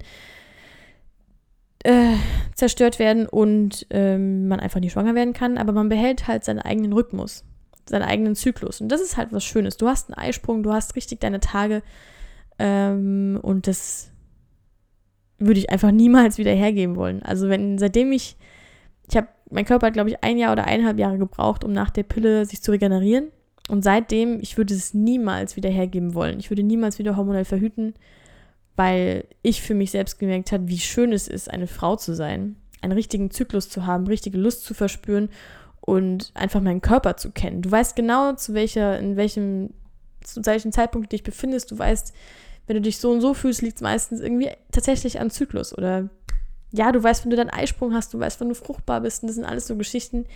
äh, 1.84 2.14
zerstört 2.54 2.98
werden 2.98 3.26
und 3.26 3.86
ähm, 3.90 4.48
man 4.48 4.60
einfach 4.60 4.80
nicht 4.80 4.92
schwanger 4.92 5.14
werden 5.14 5.34
kann. 5.34 5.58
Aber 5.58 5.72
man 5.72 5.88
behält 5.88 6.28
halt 6.28 6.44
seinen 6.44 6.60
eigenen 6.60 6.92
Rhythmus, 6.92 7.44
seinen 7.86 8.04
eigenen 8.04 8.36
Zyklus. 8.36 8.80
Und 8.80 8.88
das 8.88 9.00
ist 9.00 9.16
halt 9.16 9.32
was 9.32 9.44
Schönes. 9.44 9.76
Du 9.76 9.88
hast 9.88 10.08
einen 10.08 10.18
Eisprung, 10.18 10.62
du 10.62 10.72
hast 10.72 10.94
richtig 10.96 11.20
deine 11.20 11.40
Tage 11.40 11.82
ähm, 12.58 13.38
und 13.42 13.66
das 13.66 14.10
würde 15.38 15.58
ich 15.58 15.70
einfach 15.70 15.90
niemals 15.90 16.38
wieder 16.38 16.52
hergeben 16.52 16.96
wollen. 16.96 17.22
Also 17.22 17.48
wenn, 17.48 17.78
seitdem 17.78 18.12
ich, 18.12 18.36
ich 19.08 19.16
habe, 19.16 19.28
mein 19.50 19.64
Körper 19.64 19.88
hat, 19.88 19.94
glaube 19.94 20.10
ich, 20.10 20.22
ein 20.22 20.38
Jahr 20.38 20.52
oder 20.52 20.66
eineinhalb 20.66 20.98
Jahre 20.98 21.18
gebraucht, 21.18 21.64
um 21.64 21.72
nach 21.72 21.90
der 21.90 22.04
Pille 22.04 22.46
sich 22.46 22.62
zu 22.62 22.70
regenerieren. 22.70 23.28
Und 23.68 23.82
seitdem, 23.82 24.40
ich 24.40 24.56
würde 24.56 24.74
es 24.74 24.94
niemals 24.94 25.56
wieder 25.56 25.70
hergeben 25.70 26.14
wollen. 26.14 26.38
Ich 26.38 26.50
würde 26.50 26.62
niemals 26.62 26.98
wieder 26.98 27.16
hormonell 27.16 27.44
verhüten, 27.44 27.94
weil 28.76 29.24
ich 29.42 29.62
für 29.62 29.74
mich 29.74 29.90
selbst 29.90 30.18
gemerkt 30.18 30.52
habe, 30.52 30.68
wie 30.68 30.78
schön 30.78 31.12
es 31.12 31.28
ist, 31.28 31.50
eine 31.50 31.66
Frau 31.66 31.96
zu 31.96 32.14
sein, 32.14 32.56
einen 32.80 32.92
richtigen 32.92 33.30
Zyklus 33.30 33.68
zu 33.68 33.86
haben, 33.86 34.06
richtige 34.06 34.38
Lust 34.38 34.64
zu 34.64 34.74
verspüren 34.74 35.28
und 35.80 36.32
einfach 36.34 36.60
meinen 36.60 36.80
Körper 36.80 37.16
zu 37.16 37.30
kennen. 37.30 37.62
Du 37.62 37.70
weißt 37.70 37.96
genau, 37.96 38.34
zu 38.34 38.54
welcher, 38.54 38.98
in 38.98 39.16
welchem, 39.16 39.70
zu 40.24 40.44
welchem 40.44 40.72
Zeitpunkt 40.72 41.06
du 41.06 41.16
dich 41.16 41.22
befindest. 41.22 41.70
Du 41.70 41.78
weißt, 41.78 42.12
wenn 42.66 42.76
du 42.76 42.82
dich 42.82 42.98
so 42.98 43.10
und 43.10 43.20
so 43.20 43.34
fühlst, 43.34 43.62
liegt 43.62 43.76
es 43.76 43.82
meistens 43.82 44.20
irgendwie 44.20 44.50
tatsächlich 44.70 45.20
am 45.20 45.30
Zyklus. 45.30 45.76
Oder 45.76 46.08
ja, 46.72 46.92
du 46.92 47.02
weißt, 47.02 47.24
wenn 47.24 47.30
du 47.30 47.36
deinen 47.36 47.50
Eisprung 47.50 47.94
hast, 47.94 48.14
du 48.14 48.18
weißt, 48.18 48.40
wenn 48.40 48.48
du 48.48 48.54
fruchtbar 48.54 49.00
bist. 49.00 49.22
Und 49.22 49.28
das 49.28 49.36
sind 49.36 49.44
alles 49.44 49.66
so 49.66 49.76
Geschichten, 49.76 50.26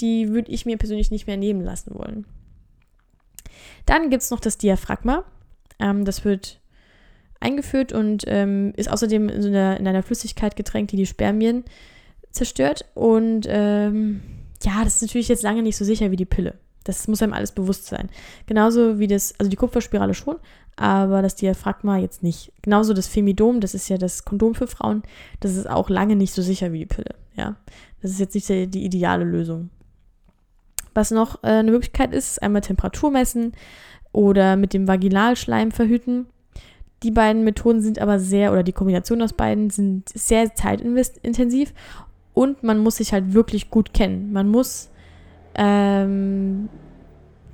die 0.00 0.30
würde 0.30 0.50
ich 0.50 0.66
mir 0.66 0.78
persönlich 0.78 1.10
nicht 1.10 1.26
mehr 1.26 1.36
nehmen 1.36 1.62
lassen 1.62 1.94
wollen. 1.94 2.26
Dann 3.86 4.10
gibt 4.10 4.22
es 4.22 4.30
noch 4.30 4.40
das 4.40 4.58
Diaphragma. 4.58 5.24
Ähm, 5.78 6.04
das 6.04 6.24
wird 6.24 6.60
eingeführt 7.40 7.92
und 7.92 8.24
ähm, 8.26 8.72
ist 8.76 8.90
außerdem 8.90 9.28
in, 9.28 9.42
so 9.42 9.48
einer, 9.48 9.78
in, 9.78 9.86
einer, 9.86 10.02
Flüssigkeit 10.02 10.54
getränkt, 10.54 10.92
die 10.92 10.96
die 10.96 11.06
Spermien 11.06 11.64
zerstört. 12.30 12.84
Und 12.94 13.46
ähm, 13.48 14.22
ja, 14.62 14.84
das 14.84 14.96
ist 14.96 15.02
natürlich 15.02 15.28
jetzt 15.28 15.42
lange 15.42 15.62
nicht 15.62 15.76
so 15.76 15.84
sicher 15.84 16.10
wie 16.10 16.16
die 16.16 16.24
Pille. 16.24 16.54
Das 16.84 17.08
muss 17.08 17.22
einem 17.22 17.32
alles 17.32 17.52
bewusst 17.52 17.86
sein. 17.86 18.08
Genauso 18.46 18.98
wie 18.98 19.06
das, 19.06 19.34
also 19.38 19.50
die 19.50 19.56
Kupferspirale 19.56 20.14
schon, 20.14 20.36
aber 20.76 21.22
das 21.22 21.36
Diaphragma 21.36 21.98
jetzt 21.98 22.22
nicht. 22.22 22.52
Genauso 22.62 22.94
das 22.94 23.06
Femidom, 23.06 23.60
das 23.60 23.74
ist 23.74 23.88
ja 23.88 23.98
das 23.98 24.24
Kondom 24.24 24.54
für 24.54 24.66
Frauen, 24.66 25.02
das 25.40 25.56
ist 25.56 25.68
auch 25.68 25.88
lange 25.88 26.16
nicht 26.16 26.32
so 26.32 26.42
sicher 26.42 26.72
wie 26.72 26.80
die 26.80 26.86
Pille. 26.86 27.14
Ja, 27.36 27.56
das 28.00 28.10
ist 28.10 28.20
jetzt 28.20 28.34
nicht 28.34 28.48
die, 28.48 28.84
ideale 28.84 29.24
Lösung. 29.24 29.70
Was 30.94 31.10
noch 31.10 31.42
äh, 31.42 31.48
eine 31.48 31.70
Möglichkeit 31.70 32.12
ist, 32.12 32.32
ist 32.32 32.42
einmal 32.42 32.60
Temperatur 32.60 33.10
messen 33.10 33.52
oder 34.12 34.56
mit 34.56 34.74
dem 34.74 34.86
Vaginalschleim 34.86 35.70
verhüten. 35.70 36.26
Die 37.02 37.10
beiden 37.10 37.44
Methoden 37.44 37.80
sind 37.80 37.98
aber 37.98 38.18
sehr, 38.18 38.52
oder 38.52 38.62
die 38.62 38.72
Kombination 38.72 39.22
aus 39.22 39.32
beiden 39.32 39.70
sind 39.70 40.08
sehr 40.10 40.54
zeitintensiv 40.54 41.72
und 42.34 42.62
man 42.62 42.78
muss 42.78 42.96
sich 42.96 43.12
halt 43.12 43.34
wirklich 43.34 43.70
gut 43.70 43.92
kennen. 43.92 44.32
Man 44.32 44.48
muss 44.48 44.90
ähm, 45.54 46.68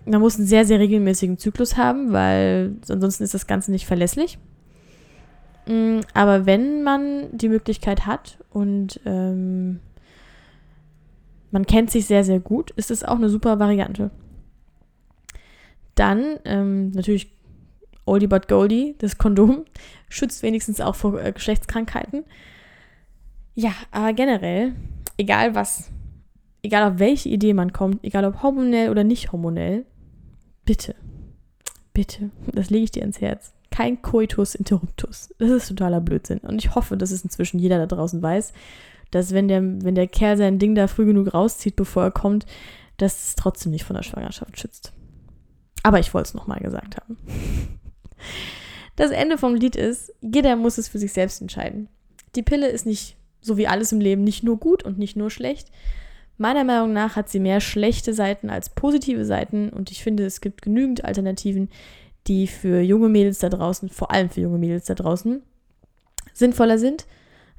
man 0.04 0.20
muss 0.20 0.36
einen 0.36 0.46
sehr, 0.46 0.64
sehr 0.64 0.78
regelmäßigen 0.78 1.38
Zyklus 1.38 1.76
haben, 1.76 2.12
weil 2.12 2.76
ansonsten 2.88 3.24
ist 3.24 3.34
das 3.34 3.46
Ganze 3.46 3.70
nicht 3.70 3.86
verlässlich. 3.86 4.38
Mm, 5.66 6.00
aber 6.14 6.46
wenn 6.46 6.82
man 6.82 7.26
die 7.36 7.48
Möglichkeit 7.48 8.06
hat 8.06 8.38
und 8.50 9.00
ähm, 9.04 9.80
man 11.50 11.66
kennt 11.66 11.90
sich 11.90 12.06
sehr, 12.06 12.24
sehr 12.24 12.40
gut, 12.40 12.70
ist 12.72 12.90
es 12.90 13.04
auch 13.04 13.16
eine 13.16 13.28
super 13.28 13.58
Variante. 13.58 14.10
Dann 15.94 16.38
ähm, 16.44 16.90
natürlich 16.90 17.32
Oldie 18.06 18.26
but 18.26 18.48
Goldie, 18.48 18.94
das 18.98 19.18
Kondom, 19.18 19.64
schützt 20.08 20.42
wenigstens 20.42 20.80
auch 20.80 20.94
vor 20.94 21.20
äh, 21.22 21.32
Geschlechtskrankheiten. 21.32 22.24
Ja, 23.54 23.72
aber 23.90 24.12
generell, 24.12 24.74
egal 25.16 25.54
was, 25.54 25.90
egal 26.62 26.92
auf 26.92 26.98
welche 26.98 27.28
Idee 27.28 27.54
man 27.54 27.72
kommt, 27.72 28.04
egal 28.04 28.24
ob 28.24 28.42
hormonell 28.42 28.90
oder 28.90 29.04
nicht 29.04 29.32
hormonell, 29.32 29.84
bitte, 30.64 30.94
bitte, 31.92 32.30
das 32.52 32.70
lege 32.70 32.84
ich 32.84 32.90
dir 32.90 33.02
ins 33.02 33.20
Herz. 33.20 33.52
Kein 33.70 34.00
Coitus 34.00 34.54
interruptus. 34.54 35.34
Das 35.38 35.50
ist 35.50 35.68
totaler 35.68 36.00
Blödsinn. 36.00 36.38
Und 36.38 36.64
ich 36.64 36.74
hoffe, 36.74 36.96
dass 36.96 37.10
es 37.10 37.22
inzwischen 37.22 37.58
jeder 37.58 37.78
da 37.78 37.86
draußen 37.86 38.20
weiß, 38.22 38.52
dass 39.10 39.32
wenn 39.32 39.46
der, 39.48 39.62
wenn 39.62 39.94
der 39.94 40.08
Kerl 40.08 40.36
sein 40.36 40.58
Ding 40.58 40.74
da 40.74 40.86
früh 40.86 41.04
genug 41.04 41.32
rauszieht, 41.32 41.76
bevor 41.76 42.04
er 42.04 42.10
kommt, 42.10 42.46
dass 42.96 43.28
es 43.28 43.34
trotzdem 43.34 43.72
nicht 43.72 43.84
von 43.84 43.94
der 43.94 44.02
Schwangerschaft 44.02 44.58
schützt. 44.58 44.92
Aber 45.82 46.00
ich 46.00 46.12
wollte 46.12 46.28
es 46.28 46.34
nochmal 46.34 46.60
gesagt 46.60 46.96
haben. 46.96 47.18
Das 48.96 49.12
Ende 49.12 49.38
vom 49.38 49.54
Lied 49.54 49.76
ist, 49.76 50.12
jeder 50.20 50.56
muss 50.56 50.76
es 50.76 50.88
für 50.88 50.98
sich 50.98 51.12
selbst 51.12 51.40
entscheiden. 51.40 51.88
Die 52.34 52.42
Pille 52.42 52.66
ist 52.66 52.84
nicht, 52.84 53.16
so 53.40 53.56
wie 53.56 53.68
alles 53.68 53.92
im 53.92 54.00
Leben, 54.00 54.24
nicht 54.24 54.42
nur 54.42 54.58
gut 54.58 54.82
und 54.82 54.98
nicht 54.98 55.14
nur 55.14 55.30
schlecht, 55.30 55.70
Meiner 56.38 56.62
Meinung 56.62 56.92
nach 56.92 57.16
hat 57.16 57.28
sie 57.28 57.40
mehr 57.40 57.60
schlechte 57.60 58.14
Seiten 58.14 58.48
als 58.48 58.70
positive 58.70 59.24
Seiten 59.24 59.70
und 59.70 59.90
ich 59.90 60.04
finde, 60.04 60.24
es 60.24 60.40
gibt 60.40 60.62
genügend 60.62 61.04
Alternativen, 61.04 61.68
die 62.28 62.46
für 62.46 62.80
junge 62.80 63.08
Mädels 63.08 63.40
da 63.40 63.48
draußen, 63.48 63.88
vor 63.88 64.12
allem 64.12 64.30
für 64.30 64.40
junge 64.40 64.58
Mädels 64.58 64.84
da 64.86 64.94
draußen, 64.94 65.42
sinnvoller 66.32 66.78
sind. 66.78 67.06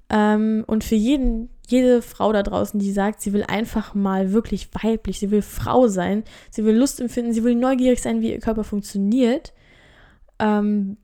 Ähm, 0.10 0.64
und 0.66 0.86
für 0.86 0.96
jeden, 0.96 1.50
jede 1.68 2.02
Frau 2.02 2.32
da 2.32 2.42
draußen, 2.42 2.80
die 2.80 2.92
sagt, 2.94 3.22
sie 3.22 3.34
will 3.34 3.44
einfach 3.44 3.94
mal 3.96 4.32
wirklich 4.32 4.70
weiblich, 4.82 5.20
sie 5.20 5.30
will 5.30 5.42
Frau 5.42 5.88
sein, 5.90 6.24
sie 6.50 6.64
will 6.64 6.76
Lust 6.76 7.02
empfinden, 7.02 7.34
sie 7.34 7.44
will 7.44 7.56
neugierig 7.56 8.02
sein, 8.02 8.22
wie 8.22 8.32
ihr 8.32 8.40
Körper 8.40 8.64
funktioniert, 8.64 9.54
ähm, 10.40 10.98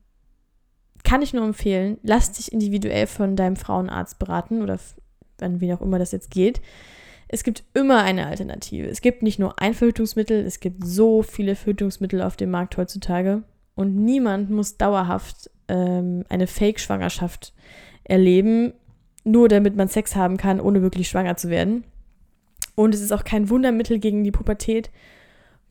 kann 1.04 1.20
ich 1.20 1.34
nur 1.34 1.44
empfehlen, 1.44 1.98
lass 2.02 2.32
dich 2.32 2.52
individuell 2.52 3.06
von 3.06 3.36
deinem 3.36 3.56
Frauenarzt 3.56 4.18
beraten 4.18 4.62
oder 4.62 4.78
an 5.42 5.60
wen 5.60 5.74
auch 5.74 5.82
immer 5.82 5.98
das 5.98 6.12
jetzt 6.12 6.30
geht 6.30 6.62
es 7.28 7.42
gibt 7.42 7.64
immer 7.74 8.02
eine 8.02 8.26
Alternative. 8.26 8.86
Es 8.86 9.00
gibt 9.00 9.22
nicht 9.22 9.38
nur 9.38 9.60
ein 9.60 9.74
Verhütungsmittel, 9.74 10.44
es 10.44 10.60
gibt 10.60 10.86
so 10.86 11.22
viele 11.22 11.56
Verhütungsmittel 11.56 12.22
auf 12.22 12.36
dem 12.36 12.50
Markt 12.50 12.76
heutzutage. 12.76 13.42
Und 13.74 13.96
niemand 13.96 14.50
muss 14.50 14.76
dauerhaft 14.76 15.50
ähm, 15.68 16.24
eine 16.28 16.46
Fake-Schwangerschaft 16.46 17.52
erleben, 18.04 18.72
nur 19.24 19.48
damit 19.48 19.76
man 19.76 19.88
Sex 19.88 20.14
haben 20.14 20.36
kann, 20.36 20.60
ohne 20.60 20.82
wirklich 20.82 21.08
schwanger 21.08 21.36
zu 21.36 21.50
werden. 21.50 21.84
Und 22.76 22.94
es 22.94 23.00
ist 23.00 23.12
auch 23.12 23.24
kein 23.24 23.50
Wundermittel 23.50 23.98
gegen 23.98 24.22
die 24.22 24.30
Pubertät, 24.30 24.90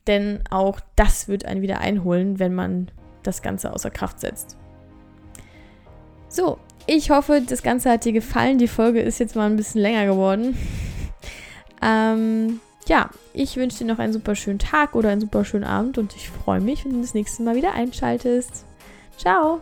denn 0.06 0.40
auch 0.50 0.80
das 0.94 1.28
wird 1.28 1.46
einen 1.46 1.62
wieder 1.62 1.80
einholen, 1.80 2.38
wenn 2.38 2.54
man 2.54 2.90
das 3.22 3.42
Ganze 3.42 3.72
außer 3.72 3.90
Kraft 3.90 4.20
setzt. 4.20 4.56
So, 6.28 6.58
ich 6.86 7.10
hoffe, 7.10 7.42
das 7.48 7.62
Ganze 7.62 7.90
hat 7.90 8.04
dir 8.04 8.12
gefallen. 8.12 8.58
Die 8.58 8.68
Folge 8.68 9.00
ist 9.00 9.18
jetzt 9.18 9.36
mal 9.36 9.48
ein 9.48 9.56
bisschen 9.56 9.80
länger 9.80 10.06
geworden. 10.06 10.56
Ähm, 11.82 12.60
ja, 12.88 13.10
ich 13.32 13.56
wünsche 13.56 13.78
dir 13.78 13.86
noch 13.86 13.98
einen 13.98 14.12
super 14.12 14.34
schönen 14.34 14.58
Tag 14.58 14.94
oder 14.94 15.10
einen 15.10 15.20
super 15.20 15.44
schönen 15.44 15.64
Abend 15.64 15.98
und 15.98 16.14
ich 16.14 16.30
freue 16.30 16.60
mich, 16.60 16.84
wenn 16.84 16.92
du 16.92 17.00
das 17.00 17.14
nächste 17.14 17.42
Mal 17.42 17.56
wieder 17.56 17.74
einschaltest. 17.74 18.64
Ciao! 19.16 19.60